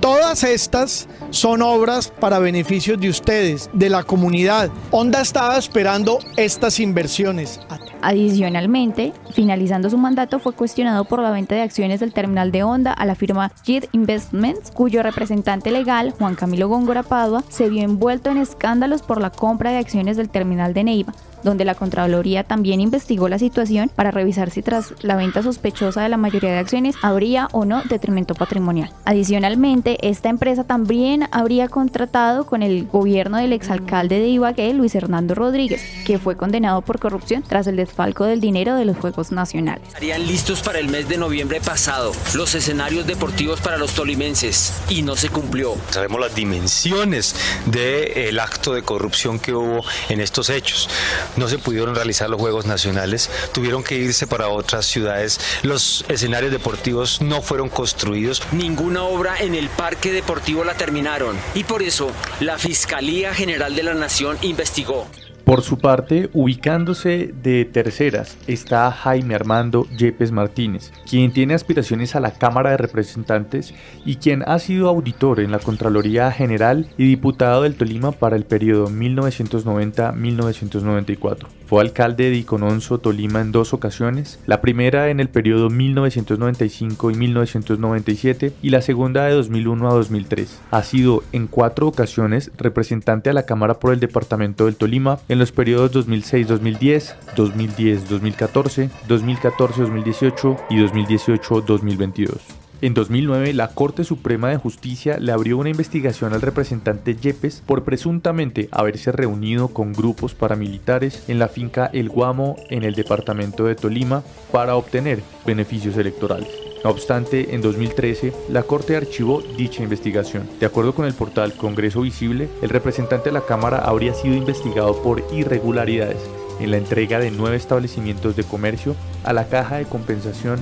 Todas 0.00 0.42
estas 0.42 1.06
son 1.34 1.62
obras 1.62 2.12
para 2.20 2.38
beneficios 2.38 2.98
de 3.00 3.08
ustedes, 3.08 3.68
de 3.72 3.90
la 3.90 4.04
comunidad. 4.04 4.70
Honda 4.90 5.20
estaba 5.20 5.58
esperando 5.58 6.20
estas 6.36 6.78
inversiones. 6.78 7.60
Adicionalmente, 8.02 9.12
finalizando 9.32 9.90
su 9.90 9.98
mandato, 9.98 10.38
fue 10.38 10.52
cuestionado 10.52 11.04
por 11.04 11.20
la 11.20 11.30
venta 11.30 11.54
de 11.54 11.62
acciones 11.62 12.00
del 12.00 12.12
terminal 12.12 12.52
de 12.52 12.62
Honda 12.62 12.92
a 12.92 13.04
la 13.04 13.14
firma 13.14 13.50
JIT 13.64 13.86
Investments, 13.92 14.70
cuyo 14.70 15.02
representante 15.02 15.70
legal, 15.70 16.12
Juan 16.12 16.36
Camilo 16.36 16.68
Góngora 16.68 17.02
Padua, 17.02 17.42
se 17.48 17.68
vio 17.68 17.82
envuelto 17.82 18.30
en 18.30 18.38
escándalos 18.38 19.02
por 19.02 19.20
la 19.20 19.30
compra 19.30 19.72
de 19.72 19.78
acciones 19.78 20.16
del 20.16 20.28
terminal 20.28 20.72
de 20.72 20.84
Neiva, 20.84 21.14
donde 21.44 21.64
la 21.64 21.74
Contraloría 21.74 22.42
también 22.42 22.80
investigó 22.80 23.28
la 23.28 23.38
situación 23.38 23.90
para 23.94 24.10
revisar 24.10 24.50
si 24.50 24.62
tras 24.62 24.94
la 25.02 25.16
venta 25.16 25.42
sospechosa 25.42 26.02
de 26.02 26.08
la 26.08 26.16
mayoría 26.16 26.50
de 26.50 26.58
acciones 26.58 26.96
habría 27.02 27.48
o 27.52 27.64
no 27.64 27.82
detrimento 27.82 28.34
patrimonial. 28.34 28.90
Adicionalmente, 29.04 29.98
esta 30.08 30.28
empresa 30.28 30.64
también 30.64 31.28
habría 31.30 31.68
contratado 31.68 32.46
con 32.46 32.62
el 32.62 32.86
gobierno 32.86 33.36
del 33.36 33.52
exalcalde 33.52 34.18
de 34.18 34.28
Ibagué, 34.28 34.72
Luis 34.74 34.94
Hernando 34.94 35.34
Rodríguez, 35.34 35.82
que 36.06 36.18
fue 36.18 36.36
condenado 36.36 36.82
por 36.82 36.98
corrupción 36.98 37.44
tras 37.46 37.66
el 37.66 37.76
desfalco 37.76 38.24
del 38.24 38.40
dinero 38.40 38.74
de 38.74 38.86
los 38.86 38.96
Juegos 38.96 39.30
Nacionales. 39.30 39.86
Estarían 39.88 40.26
listos 40.26 40.62
para 40.62 40.78
el 40.78 40.88
mes 40.88 41.08
de 41.08 41.18
noviembre 41.18 41.60
pasado 41.60 42.12
los 42.34 42.54
escenarios 42.54 43.06
deportivos 43.06 43.60
para 43.60 43.76
los 43.76 43.92
tolimenses 43.92 44.72
y 44.88 45.02
no 45.02 45.14
se 45.14 45.28
cumplió. 45.28 45.74
Sabemos 45.90 46.20
las 46.20 46.34
dimensiones 46.34 47.36
del 47.66 48.38
acto 48.40 48.72
de 48.72 48.82
corrupción 48.82 49.38
que 49.38 49.54
hubo 49.54 49.84
en 50.08 50.20
estos 50.20 50.50
hechos 50.50 50.88
no 51.36 51.48
se 51.48 51.58
pudieron 51.58 51.94
realizar 51.94 52.30
los 52.30 52.40
Juegos 52.40 52.66
Nacionales, 52.66 53.30
tuvieron 53.52 53.82
que 53.82 53.96
irse 53.96 54.26
para 54.26 54.48
otras 54.48 54.86
ciudades, 54.86 55.40
los 55.62 56.04
escenarios 56.08 56.52
deportivos 56.52 57.20
no 57.20 57.42
fueron 57.42 57.68
construidos. 57.68 58.42
Ninguna 58.52 59.04
obra 59.04 59.36
en 59.38 59.54
el 59.54 59.68
parque 59.68 60.12
deportivo 60.12 60.64
la 60.64 60.74
terminaron 60.74 61.36
y 61.54 61.64
por 61.64 61.82
eso 61.82 62.10
la 62.40 62.58
Fiscalía 62.58 63.34
General 63.34 63.74
de 63.74 63.82
la 63.82 63.94
Nación 63.94 64.38
investigó. 64.42 65.08
Por 65.44 65.60
su 65.60 65.78
parte, 65.78 66.30
ubicándose 66.32 67.34
de 67.42 67.66
terceras, 67.66 68.38
está 68.46 68.90
Jaime 68.90 69.34
Armando 69.34 69.86
Yepes 69.94 70.32
Martínez, 70.32 70.90
quien 71.06 71.34
tiene 71.34 71.52
aspiraciones 71.52 72.16
a 72.16 72.20
la 72.20 72.32
Cámara 72.32 72.70
de 72.70 72.78
Representantes 72.78 73.74
y 74.06 74.16
quien 74.16 74.42
ha 74.46 74.58
sido 74.58 74.88
auditor 74.88 75.40
en 75.40 75.52
la 75.52 75.58
Contraloría 75.58 76.32
General 76.32 76.88
y 76.96 77.06
diputado 77.06 77.64
del 77.64 77.74
Tolima 77.74 78.12
para 78.12 78.36
el 78.36 78.46
periodo 78.46 78.88
1990-1994. 78.88 81.46
Fue 81.74 81.82
alcalde 81.82 82.30
de 82.30 82.36
Icononso, 82.36 82.98
Tolima 82.98 83.40
en 83.40 83.50
dos 83.50 83.74
ocasiones, 83.74 84.38
la 84.46 84.60
primera 84.60 85.08
en 85.08 85.18
el 85.18 85.28
periodo 85.28 85.70
1995 85.70 87.10
y 87.10 87.14
1997 87.16 88.52
y 88.62 88.70
la 88.70 88.80
segunda 88.80 89.24
de 89.24 89.32
2001 89.32 89.90
a 89.90 89.94
2003. 89.94 90.60
Ha 90.70 90.82
sido 90.84 91.24
en 91.32 91.48
cuatro 91.48 91.88
ocasiones 91.88 92.52
representante 92.58 93.28
a 93.28 93.32
la 93.32 93.44
Cámara 93.44 93.80
por 93.80 93.92
el 93.92 93.98
Departamento 93.98 94.66
del 94.66 94.76
Tolima 94.76 95.18
en 95.28 95.40
los 95.40 95.50
periodos 95.50 95.90
2006-2010, 96.06 97.16
2010-2014, 97.34 98.90
2014-2018 99.08 100.56
y 100.70 100.76
2018-2022. 100.76 102.63
En 102.80 102.92
2009, 102.92 103.54
la 103.54 103.68
Corte 103.68 104.04
Suprema 104.04 104.50
de 104.50 104.56
Justicia 104.56 105.18
le 105.18 105.32
abrió 105.32 105.58
una 105.58 105.70
investigación 105.70 106.34
al 106.34 106.42
representante 106.42 107.14
Yepes 107.14 107.62
por 107.64 107.84
presuntamente 107.84 108.68
haberse 108.72 109.12
reunido 109.12 109.68
con 109.68 109.92
grupos 109.92 110.34
paramilitares 110.34 111.24
en 111.28 111.38
la 111.38 111.48
finca 111.48 111.88
El 111.92 112.08
Guamo 112.08 112.56
en 112.70 112.82
el 112.82 112.94
departamento 112.94 113.64
de 113.64 113.76
Tolima 113.76 114.22
para 114.52 114.76
obtener 114.76 115.22
beneficios 115.46 115.96
electorales. 115.96 116.48
No 116.82 116.90
obstante, 116.90 117.54
en 117.54 117.62
2013, 117.62 118.34
la 118.50 118.64
Corte 118.64 118.96
archivó 118.96 119.40
dicha 119.56 119.82
investigación. 119.82 120.46
De 120.60 120.66
acuerdo 120.66 120.94
con 120.94 121.06
el 121.06 121.14
portal 121.14 121.54
Congreso 121.54 122.02
Visible, 122.02 122.48
el 122.60 122.68
representante 122.68 123.30
de 123.30 123.34
la 123.34 123.46
Cámara 123.46 123.78
habría 123.78 124.12
sido 124.12 124.34
investigado 124.34 125.00
por 125.00 125.24
irregularidades 125.32 126.20
en 126.60 126.72
la 126.72 126.76
entrega 126.76 127.20
de 127.20 127.30
nueve 127.30 127.56
establecimientos 127.56 128.36
de 128.36 128.44
comercio 128.44 128.94
a 129.22 129.32
la 129.32 129.48
Caja 129.48 129.76
de 129.76 129.86
Compensación 129.86 130.58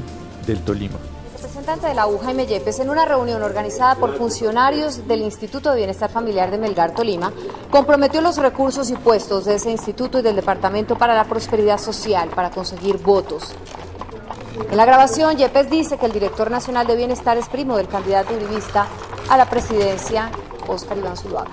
del 0.47 0.61
Tolima 0.61 0.99
representante 1.63 1.87
de 1.87 1.95
la 1.95 2.09
U, 2.09 2.19
Jaime 2.19 2.47
Yepes, 2.47 2.81
en 2.81 2.91
una 2.91 3.05
reunión 3.05 3.41
organizada 3.41 3.95
por 3.95 4.17
funcionarios 4.19 5.07
del 5.07 5.23
Instituto 5.23 5.71
de 5.71 5.77
Bienestar 5.77 6.11
Familiar 6.11 6.51
de 6.51 6.59
Melgar, 6.59 6.93
Tolima, 6.93 7.33
comprometió 7.71 8.21
los 8.21 8.37
recursos 8.37 8.91
y 8.91 8.95
puestos 8.95 9.45
de 9.45 9.55
ese 9.55 9.71
instituto 9.71 10.19
y 10.19 10.23
del 10.23 10.35
Departamento 10.35 10.99
para 10.99 11.15
la 11.15 11.23
Prosperidad 11.23 11.79
Social 11.79 12.31
para 12.31 12.51
conseguir 12.51 12.99
votos. 12.99 13.55
En 14.73 14.77
la 14.77 14.85
grabación, 14.85 15.37
Yepes 15.37 15.71
dice 15.71 15.99
que 15.99 16.07
el 16.07 16.13
director 16.13 16.51
nacional 16.51 16.89
de 16.89 16.97
Bienestar 16.97 17.39
es 17.39 17.49
primo 17.49 17.77
del 17.77 17.87
candidato 17.87 18.35
uribista 18.35 18.89
a 19.29 19.37
la 19.37 19.49
presidencia, 19.49 20.33
Oscar 20.67 20.99
Iván 20.99 21.17
Zuluaga. 21.17 21.51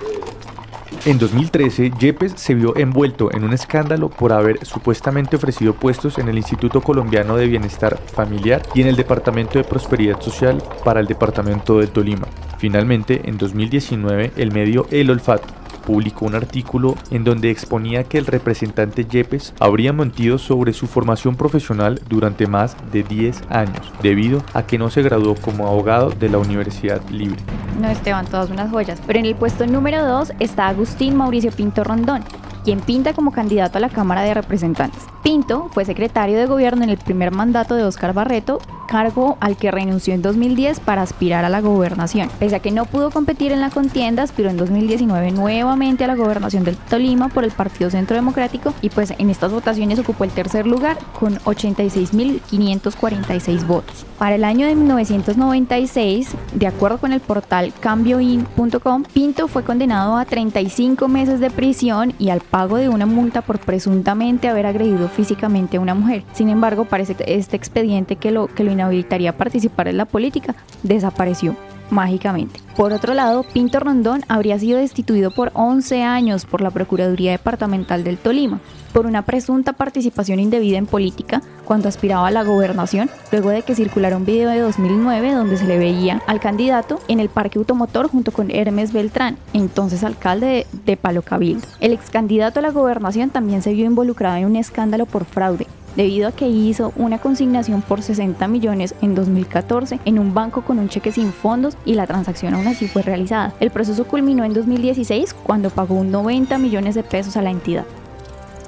En 1.06 1.18
2013, 1.18 1.92
Yepes 1.98 2.34
se 2.36 2.54
vio 2.54 2.76
envuelto 2.76 3.32
en 3.32 3.42
un 3.42 3.54
escándalo 3.54 4.10
por 4.10 4.34
haber 4.34 4.66
supuestamente 4.66 5.36
ofrecido 5.36 5.72
puestos 5.72 6.18
en 6.18 6.28
el 6.28 6.36
Instituto 6.36 6.82
Colombiano 6.82 7.38
de 7.38 7.46
Bienestar 7.46 7.98
Familiar 8.12 8.62
y 8.74 8.82
en 8.82 8.88
el 8.88 8.96
Departamento 8.96 9.58
de 9.58 9.64
Prosperidad 9.64 10.20
Social 10.20 10.62
para 10.84 11.00
el 11.00 11.06
Departamento 11.06 11.78
del 11.78 11.88
Tolima. 11.88 12.28
Finalmente, 12.58 13.22
en 13.24 13.38
2019, 13.38 14.32
el 14.36 14.52
medio 14.52 14.86
El 14.90 15.10
Olfato 15.10 15.59
publicó 15.90 16.24
un 16.26 16.36
artículo 16.36 16.94
en 17.10 17.24
donde 17.24 17.50
exponía 17.50 18.04
que 18.04 18.16
el 18.16 18.26
representante 18.26 19.04
Yepes 19.04 19.54
habría 19.58 19.92
mentido 19.92 20.38
sobre 20.38 20.72
su 20.72 20.86
formación 20.86 21.34
profesional 21.34 22.00
durante 22.08 22.46
más 22.46 22.76
de 22.92 23.02
10 23.02 23.42
años, 23.50 23.92
debido 24.00 24.40
a 24.54 24.62
que 24.62 24.78
no 24.78 24.88
se 24.88 25.02
graduó 25.02 25.34
como 25.34 25.66
abogado 25.66 26.10
de 26.10 26.28
la 26.28 26.38
Universidad 26.38 27.02
Libre. 27.10 27.40
No, 27.80 27.88
Esteban, 27.88 28.26
todas 28.26 28.50
unas 28.50 28.70
joyas. 28.70 29.02
Pero 29.04 29.18
en 29.18 29.26
el 29.26 29.34
puesto 29.34 29.66
número 29.66 30.06
2 30.06 30.34
está 30.38 30.68
Agustín 30.68 31.16
Mauricio 31.16 31.50
Pinto 31.50 31.82
Rondón, 31.82 32.22
quien 32.64 32.78
pinta 32.78 33.12
como 33.12 33.32
candidato 33.32 33.78
a 33.78 33.80
la 33.80 33.88
Cámara 33.88 34.22
de 34.22 34.34
Representantes. 34.34 35.02
Pinto 35.24 35.70
fue 35.72 35.84
secretario 35.84 36.38
de 36.38 36.46
gobierno 36.46 36.84
en 36.84 36.90
el 36.90 36.98
primer 36.98 37.32
mandato 37.32 37.74
de 37.74 37.82
Óscar 37.82 38.14
Barreto, 38.14 38.60
cargo 38.86 39.38
al 39.40 39.56
que 39.56 39.70
renunció 39.70 40.14
en 40.14 40.22
2010 40.22 40.80
para 40.80 41.02
aspirar 41.02 41.44
a 41.44 41.48
la 41.48 41.60
gobernación. 41.60 42.28
Pese 42.38 42.56
a 42.56 42.60
que 42.60 42.70
no 42.70 42.84
pudo 42.86 43.10
competir 43.10 43.52
en 43.52 43.60
la 43.60 43.70
contienda, 43.70 44.22
aspiró 44.22 44.50
en 44.50 44.56
2019 44.56 45.30
nuevamente 45.30 45.79
a 45.80 46.06
la 46.06 46.14
gobernación 46.14 46.62
del 46.62 46.76
Tolima 46.76 47.30
por 47.30 47.42
el 47.42 47.52
Partido 47.52 47.88
Centro 47.88 48.14
Democrático 48.14 48.74
y 48.82 48.90
pues 48.90 49.14
en 49.16 49.30
estas 49.30 49.50
votaciones 49.50 49.98
ocupó 49.98 50.24
el 50.24 50.30
tercer 50.30 50.66
lugar 50.66 50.98
con 51.18 51.38
86.546 51.38 53.66
votos. 53.66 54.04
Para 54.18 54.34
el 54.34 54.44
año 54.44 54.66
de 54.66 54.74
1996, 54.74 56.36
de 56.52 56.66
acuerdo 56.66 56.98
con 56.98 57.14
el 57.14 57.20
portal 57.20 57.72
cambioin.com, 57.80 59.04
Pinto 59.14 59.48
fue 59.48 59.64
condenado 59.64 60.18
a 60.18 60.26
35 60.26 61.08
meses 61.08 61.40
de 61.40 61.50
prisión 61.50 62.12
y 62.18 62.28
al 62.28 62.40
pago 62.40 62.76
de 62.76 62.90
una 62.90 63.06
multa 63.06 63.40
por 63.40 63.58
presuntamente 63.58 64.48
haber 64.48 64.66
agredido 64.66 65.08
físicamente 65.08 65.78
a 65.78 65.80
una 65.80 65.94
mujer. 65.94 66.24
Sin 66.34 66.50
embargo, 66.50 66.84
parece 66.84 67.14
que 67.14 67.36
este 67.36 67.56
expediente 67.56 68.16
que 68.16 68.32
lo, 68.32 68.48
que 68.48 68.64
lo 68.64 68.70
inhabilitaría 68.70 69.30
a 69.30 69.36
participar 69.38 69.88
en 69.88 69.96
la 69.96 70.04
política 70.04 70.54
desapareció 70.82 71.56
mágicamente. 71.90 72.60
Por 72.80 72.94
otro 72.94 73.12
lado, 73.12 73.42
Pinto 73.42 73.78
Rondón 73.78 74.22
habría 74.26 74.58
sido 74.58 74.78
destituido 74.78 75.30
por 75.30 75.50
11 75.52 76.02
años 76.02 76.46
por 76.46 76.62
la 76.62 76.70
Procuraduría 76.70 77.32
Departamental 77.32 78.04
del 78.04 78.16
Tolima 78.16 78.58
por 78.94 79.04
una 79.04 79.22
presunta 79.26 79.74
participación 79.74 80.40
indebida 80.40 80.78
en 80.78 80.86
política 80.86 81.42
cuando 81.66 81.88
aspiraba 81.88 82.28
a 82.28 82.30
la 82.30 82.42
gobernación, 82.42 83.10
luego 83.30 83.50
de 83.50 83.60
que 83.60 83.74
circulara 83.74 84.16
un 84.16 84.24
video 84.24 84.48
de 84.48 84.60
2009 84.60 85.32
donde 85.34 85.58
se 85.58 85.66
le 85.66 85.78
veía 85.78 86.22
al 86.26 86.40
candidato 86.40 87.00
en 87.06 87.20
el 87.20 87.28
parque 87.28 87.58
automotor 87.58 88.08
junto 88.08 88.32
con 88.32 88.50
Hermes 88.50 88.94
Beltrán, 88.94 89.36
entonces 89.52 90.02
alcalde 90.02 90.66
de, 90.86 90.96
Palo 90.96 91.20
Cabildo. 91.20 91.68
El 91.80 91.92
ex 91.92 92.08
candidato 92.08 92.60
a 92.60 92.62
la 92.62 92.70
gobernación 92.70 93.28
también 93.28 93.60
se 93.60 93.74
vio 93.74 93.84
involucrado 93.84 94.38
en 94.38 94.46
un 94.46 94.56
escándalo 94.56 95.04
por 95.04 95.26
fraude, 95.26 95.66
debido 95.96 96.28
a 96.28 96.32
que 96.32 96.48
hizo 96.48 96.92
una 96.96 97.18
consignación 97.18 97.82
por 97.82 98.02
60 98.02 98.46
millones 98.48 98.94
en 99.02 99.14
2014 99.14 100.00
en 100.04 100.18
un 100.18 100.34
banco 100.34 100.62
con 100.62 100.78
un 100.78 100.88
cheque 100.88 101.12
sin 101.12 101.32
fondos 101.32 101.76
y 101.84 101.94
la 101.94 102.06
transacción 102.06 102.54
aún 102.54 102.66
así 102.66 102.88
fue 102.88 103.02
realizada. 103.02 103.54
El 103.60 103.70
proceso 103.70 104.04
culminó 104.04 104.44
en 104.44 104.54
2016 104.54 105.34
cuando 105.34 105.70
pagó 105.70 106.02
90 106.02 106.58
millones 106.58 106.94
de 106.94 107.02
pesos 107.02 107.36
a 107.36 107.42
la 107.42 107.50
entidad. 107.50 107.84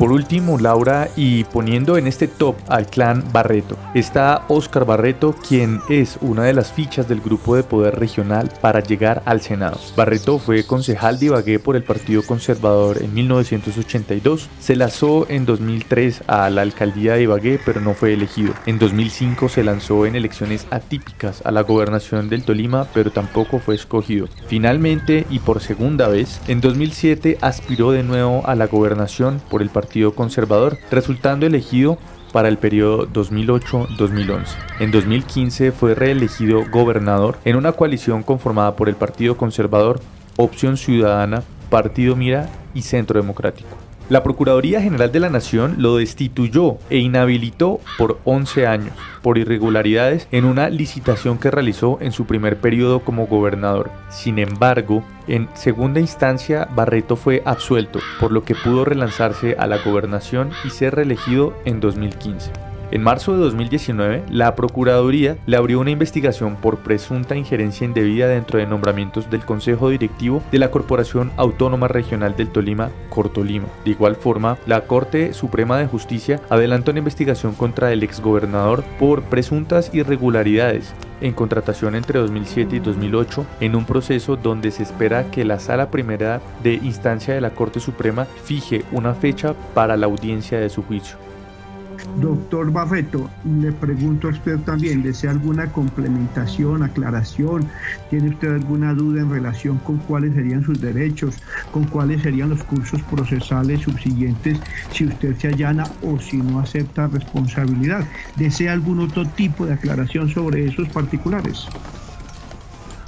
Por 0.02 0.10
último, 0.10 0.58
Laura, 0.58 1.10
y 1.14 1.44
poniendo 1.44 1.96
en 1.96 2.08
este 2.08 2.26
top 2.26 2.56
al 2.66 2.88
clan 2.88 3.22
Barreto, 3.30 3.78
está 3.94 4.46
Oscar 4.48 4.84
Barreto, 4.84 5.32
quien 5.48 5.80
es 5.88 6.18
una 6.20 6.42
de 6.42 6.52
las 6.52 6.72
fichas 6.72 7.08
del 7.08 7.20
grupo 7.20 7.54
de 7.54 7.62
poder 7.62 8.00
regional 8.00 8.50
para 8.60 8.80
llegar 8.80 9.22
al 9.26 9.40
Senado. 9.42 9.78
Barreto 9.94 10.40
fue 10.40 10.66
concejal 10.66 11.20
de 11.20 11.26
Ibagué 11.26 11.60
por 11.60 11.76
el 11.76 11.84
Partido 11.84 12.24
Conservador 12.24 13.00
en 13.00 13.14
1982, 13.14 14.48
se 14.58 14.74
lanzó 14.74 15.24
en 15.30 15.46
2003 15.46 16.24
a 16.26 16.50
la 16.50 16.62
alcaldía 16.62 17.14
de 17.14 17.22
Ibagué, 17.22 17.60
pero 17.64 17.80
no 17.80 17.94
fue 17.94 18.12
elegido. 18.12 18.54
En 18.66 18.80
2005 18.80 19.48
se 19.50 19.62
lanzó 19.62 20.04
en 20.04 20.16
elecciones 20.16 20.66
atípicas 20.70 21.42
a 21.46 21.52
la 21.52 21.62
gobernación 21.62 22.28
del 22.28 22.42
Tolima, 22.42 22.88
pero 22.92 23.12
tampoco 23.12 23.60
fue 23.60 23.76
escogido. 23.76 24.26
Finalmente, 24.48 25.28
y 25.30 25.38
por 25.38 25.60
segunda 25.60 26.08
vez, 26.08 26.40
en 26.48 26.60
2007 26.60 27.38
aspiró 27.40 27.92
de 27.92 28.02
nuevo 28.02 28.44
a 28.48 28.56
la 28.56 28.66
gobernación 28.66 29.40
por 29.48 29.62
el 29.62 29.70
Partido 29.92 30.14
Conservador, 30.14 30.78
resultando 30.90 31.44
elegido 31.44 31.98
para 32.33 32.48
el 32.48 32.57
periodo 32.57 33.07
2008-2011. 33.09 34.46
En 34.81 34.90
2015 34.90 35.70
fue 35.70 35.94
reelegido 35.94 36.64
gobernador 36.70 37.37
en 37.44 37.57
una 37.57 37.72
coalición 37.72 38.22
conformada 38.22 38.74
por 38.74 38.88
el 38.88 38.96
Partido 38.96 39.37
Conservador, 39.37 40.00
Opción 40.38 40.78
Ciudadana, 40.78 41.42
Partido 41.68 42.16
Mira 42.16 42.48
y 42.72 42.81
Centro 42.81 43.20
Democrático. 43.20 43.81
La 44.12 44.22
Procuraduría 44.22 44.83
General 44.83 45.11
de 45.11 45.20
la 45.20 45.31
Nación 45.31 45.77
lo 45.79 45.96
destituyó 45.96 46.77
e 46.90 46.98
inhabilitó 46.98 47.81
por 47.96 48.18
11 48.25 48.66
años 48.66 48.92
por 49.22 49.38
irregularidades 49.38 50.29
en 50.33 50.44
una 50.44 50.68
licitación 50.68 51.38
que 51.38 51.51
realizó 51.51 51.96
en 52.03 52.12
su 52.12 52.27
primer 52.27 52.59
periodo 52.59 53.01
como 53.01 53.27
gobernador. 53.27 53.90
Sin 54.11 54.38
embargo, 54.38 55.03
en 55.29 55.48
segunda 55.55 55.98
instancia, 55.98 56.68
Barreto 56.75 57.16
fue 57.16 57.40
absuelto, 57.46 58.01
por 58.20 58.33
lo 58.33 58.44
que 58.44 58.55
pudo 58.55 58.85
relanzarse 58.85 59.57
a 59.59 59.66
la 59.66 59.79
gobernación 59.79 60.51
y 60.66 60.68
ser 60.68 60.94
reelegido 60.94 61.55
en 61.64 61.81
2015. 61.81 62.53
En 62.92 63.02
marzo 63.02 63.33
de 63.33 63.38
2019, 63.38 64.24
la 64.28 64.55
Procuraduría 64.55 65.38
le 65.46 65.57
abrió 65.57 65.81
una 65.81 65.90
investigación 65.90 66.57
por 66.57 66.81
presunta 66.81 67.35
injerencia 67.35 67.87
indebida 67.87 68.28
dentro 68.28 68.59
de 68.59 68.66
nombramientos 68.66 69.31
del 69.31 69.46
Consejo 69.46 69.88
Directivo 69.88 70.42
de 70.52 70.59
la 70.59 70.70
Corporación 70.70 71.33
Autónoma 71.38 71.88
Regional 71.88 72.37
del 72.37 72.50
Tolima, 72.50 72.90
Cortolima. 73.09 73.64
De 73.87 73.92
igual 73.92 74.14
forma, 74.14 74.59
la 74.66 74.83
Corte 74.83 75.33
Suprema 75.33 75.78
de 75.78 75.87
Justicia 75.87 76.42
adelantó 76.50 76.90
una 76.90 76.98
investigación 76.98 77.55
contra 77.55 77.94
el 77.94 78.02
exgobernador 78.02 78.85
por 78.98 79.22
presuntas 79.22 79.90
irregularidades 79.94 80.92
en 81.22 81.33
contratación 81.33 81.94
entre 81.94 82.18
2007 82.18 82.76
y 82.76 82.81
2008 82.81 83.46
en 83.61 83.74
un 83.74 83.87
proceso 83.87 84.37
donde 84.37 84.70
se 84.70 84.83
espera 84.83 85.31
que 85.31 85.46
la 85.46 85.61
Sala 85.61 85.90
Primera 85.90 86.42
de 86.62 86.74
Instancia 86.74 87.33
de 87.33 87.40
la 87.40 87.55
Corte 87.55 87.81
Suprema 87.81 88.26
fije 88.44 88.85
una 88.92 89.14
fecha 89.14 89.55
para 89.72 89.96
la 89.96 90.05
audiencia 90.05 90.61
de 90.61 90.68
su 90.68 90.83
juicio. 90.83 91.21
Doctor 92.20 92.70
Barreto, 92.70 93.30
le 93.60 93.72
pregunto 93.72 94.28
a 94.28 94.32
usted 94.32 94.58
también, 94.60 95.02
¿desea 95.02 95.30
alguna 95.30 95.66
complementación, 95.72 96.82
aclaración? 96.82 97.68
¿Tiene 98.10 98.30
usted 98.30 98.52
alguna 98.54 98.92
duda 98.92 99.22
en 99.22 99.30
relación 99.30 99.78
con 99.78 99.98
cuáles 99.98 100.34
serían 100.34 100.64
sus 100.64 100.80
derechos, 100.80 101.36
con 101.72 101.84
cuáles 101.84 102.22
serían 102.22 102.50
los 102.50 102.62
cursos 102.64 103.00
procesales 103.02 103.80
subsiguientes 103.80 104.58
si 104.92 105.06
usted 105.06 105.36
se 105.36 105.48
allana 105.48 105.84
o 106.02 106.18
si 106.18 106.36
no 106.36 106.60
acepta 106.60 107.06
responsabilidad? 107.06 108.04
¿Desea 108.36 108.72
algún 108.72 109.00
otro 109.00 109.26
tipo 109.26 109.64
de 109.66 109.74
aclaración 109.74 110.28
sobre 110.28 110.66
esos 110.66 110.88
particulares? 110.88 111.66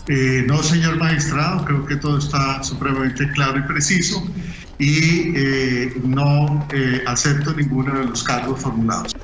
Eh, 0.06 0.44
no, 0.46 0.62
señor 0.62 0.98
magistrado, 0.98 1.64
creo 1.64 1.86
que 1.86 1.96
todo 1.96 2.18
está 2.18 2.62
supremamente 2.62 3.30
claro 3.32 3.58
y 3.58 3.62
preciso 3.62 4.22
y 4.78 5.32
eh, 5.36 5.92
no 6.04 6.66
eh, 6.72 7.02
acepto 7.06 7.54
ninguno 7.54 7.98
de 7.98 8.06
los 8.06 8.22
cargos 8.22 8.60
formulados. 8.60 9.14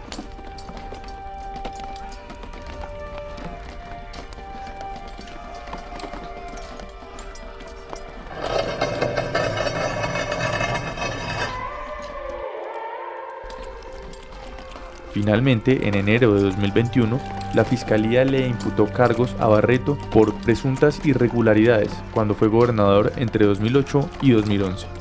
Finalmente, 15.12 15.86
en 15.86 15.96
enero 15.96 16.34
de 16.34 16.42
2021, 16.44 17.20
la 17.54 17.64
Fiscalía 17.64 18.24
le 18.24 18.46
imputó 18.46 18.86
cargos 18.86 19.34
a 19.38 19.48
Barreto 19.48 19.98
por 20.12 20.34
presuntas 20.34 21.04
irregularidades 21.04 21.90
cuando 22.12 22.34
fue 22.34 22.48
gobernador 22.48 23.12
entre 23.16 23.44
2008 23.44 24.08
y 24.22 24.30
2011. 24.30 24.99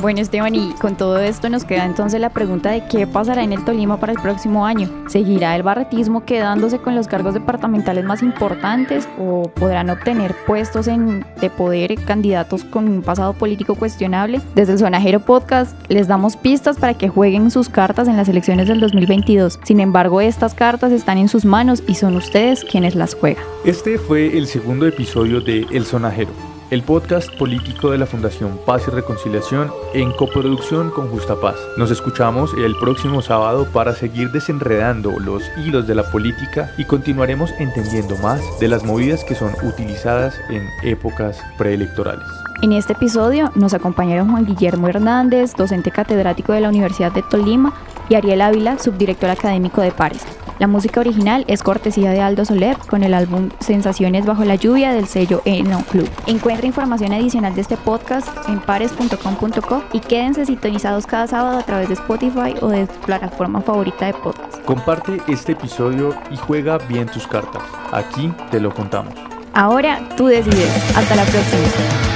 Bueno, 0.00 0.20
Esteban, 0.20 0.54
y 0.54 0.72
con 0.74 0.96
todo 0.96 1.18
esto 1.18 1.48
nos 1.48 1.64
queda 1.64 1.84
entonces 1.84 2.20
la 2.20 2.30
pregunta 2.30 2.70
de 2.70 2.86
qué 2.88 3.06
pasará 3.06 3.42
en 3.42 3.52
el 3.52 3.64
Tolima 3.64 3.98
para 3.98 4.12
el 4.12 4.18
próximo 4.18 4.66
año. 4.66 4.90
¿Seguirá 5.08 5.54
el 5.56 5.62
barretismo 5.62 6.24
quedándose 6.24 6.78
con 6.78 6.94
los 6.94 7.06
cargos 7.06 7.34
departamentales 7.34 8.04
más 8.04 8.22
importantes 8.22 9.08
o 9.18 9.50
podrán 9.54 9.90
obtener 9.90 10.34
puestos 10.46 10.88
en, 10.88 11.24
de 11.40 11.48
poder 11.48 11.94
candidatos 12.04 12.64
con 12.64 12.88
un 12.88 13.02
pasado 13.02 13.32
político 13.34 13.76
cuestionable? 13.76 14.40
Desde 14.54 14.72
el 14.72 14.78
Sonajero 14.78 15.20
Podcast 15.20 15.74
les 15.88 16.08
damos 16.08 16.36
pistas 16.36 16.76
para 16.76 16.94
que 16.94 17.08
jueguen 17.08 17.50
sus 17.50 17.68
cartas 17.68 18.08
en 18.08 18.16
las 18.16 18.28
elecciones 18.28 18.68
del 18.68 18.80
2022. 18.80 19.60
Sin 19.62 19.80
embargo, 19.80 20.20
estas 20.20 20.54
cartas 20.54 20.92
están 20.92 21.18
en 21.18 21.28
sus 21.28 21.44
manos 21.44 21.82
y 21.86 21.94
son 21.94 22.16
ustedes 22.16 22.64
quienes 22.64 22.94
las 22.94 23.14
juegan. 23.14 23.44
Este 23.64 23.98
fue 23.98 24.36
el 24.36 24.46
segundo 24.46 24.86
episodio 24.86 25.40
de 25.40 25.66
El 25.70 25.86
Sonajero 25.86 26.53
el 26.70 26.82
podcast 26.82 27.34
político 27.36 27.90
de 27.90 27.98
la 27.98 28.06
Fundación 28.06 28.58
Paz 28.64 28.84
y 28.88 28.90
Reconciliación 28.90 29.70
en 29.92 30.12
coproducción 30.12 30.90
con 30.90 31.08
Justa 31.08 31.36
Paz. 31.40 31.56
Nos 31.76 31.90
escuchamos 31.90 32.52
el 32.54 32.74
próximo 32.76 33.22
sábado 33.22 33.66
para 33.72 33.94
seguir 33.94 34.30
desenredando 34.30 35.18
los 35.18 35.42
hilos 35.58 35.86
de 35.86 35.94
la 35.94 36.10
política 36.10 36.70
y 36.78 36.84
continuaremos 36.84 37.50
entendiendo 37.58 38.16
más 38.18 38.40
de 38.60 38.68
las 38.68 38.84
movidas 38.84 39.24
que 39.24 39.34
son 39.34 39.52
utilizadas 39.62 40.34
en 40.50 40.68
épocas 40.82 41.38
preelectorales. 41.58 42.26
En 42.62 42.72
este 42.72 42.94
episodio 42.94 43.52
nos 43.54 43.74
acompañaron 43.74 44.30
Juan 44.30 44.46
Guillermo 44.46 44.88
Hernández, 44.88 45.54
docente 45.54 45.90
catedrático 45.90 46.52
de 46.52 46.60
la 46.60 46.70
Universidad 46.70 47.12
de 47.12 47.22
Tolima, 47.22 47.74
y 48.08 48.14
Ariel 48.14 48.42
Ávila, 48.42 48.78
subdirector 48.78 49.30
académico 49.30 49.80
de 49.80 49.92
Pares. 49.92 50.24
La 50.58 50.68
música 50.68 51.00
original 51.00 51.44
es 51.48 51.62
cortesía 51.62 52.10
de 52.10 52.20
Aldo 52.20 52.44
Soler 52.44 52.76
con 52.76 53.02
el 53.02 53.14
álbum 53.14 53.50
Sensaciones 53.60 54.24
bajo 54.24 54.44
la 54.44 54.54
lluvia 54.54 54.92
del 54.92 55.06
sello 55.06 55.42
Eno 55.44 55.82
Club. 55.90 56.08
Encuentra 56.26 56.66
información 56.66 57.12
adicional 57.12 57.54
de 57.54 57.60
este 57.62 57.76
podcast 57.76 58.28
en 58.48 58.60
pares.com.co 58.60 59.84
y 59.92 60.00
quédense 60.00 60.46
sintonizados 60.46 61.06
cada 61.06 61.26
sábado 61.26 61.58
a 61.58 61.62
través 61.62 61.88
de 61.88 61.94
Spotify 61.94 62.54
o 62.60 62.68
de 62.68 62.86
tu 62.86 63.00
plataforma 63.00 63.60
favorita 63.62 64.06
de 64.06 64.14
podcast. 64.14 64.62
Comparte 64.64 65.20
este 65.26 65.52
episodio 65.52 66.14
y 66.30 66.36
juega 66.36 66.78
bien 66.78 67.06
tus 67.06 67.26
cartas. 67.26 67.62
Aquí 67.92 68.32
te 68.50 68.60
lo 68.60 68.72
contamos. 68.72 69.14
Ahora 69.54 70.08
tú 70.16 70.26
decides. 70.26 70.96
Hasta 70.96 71.16
la 71.16 71.24
próxima. 71.24 72.13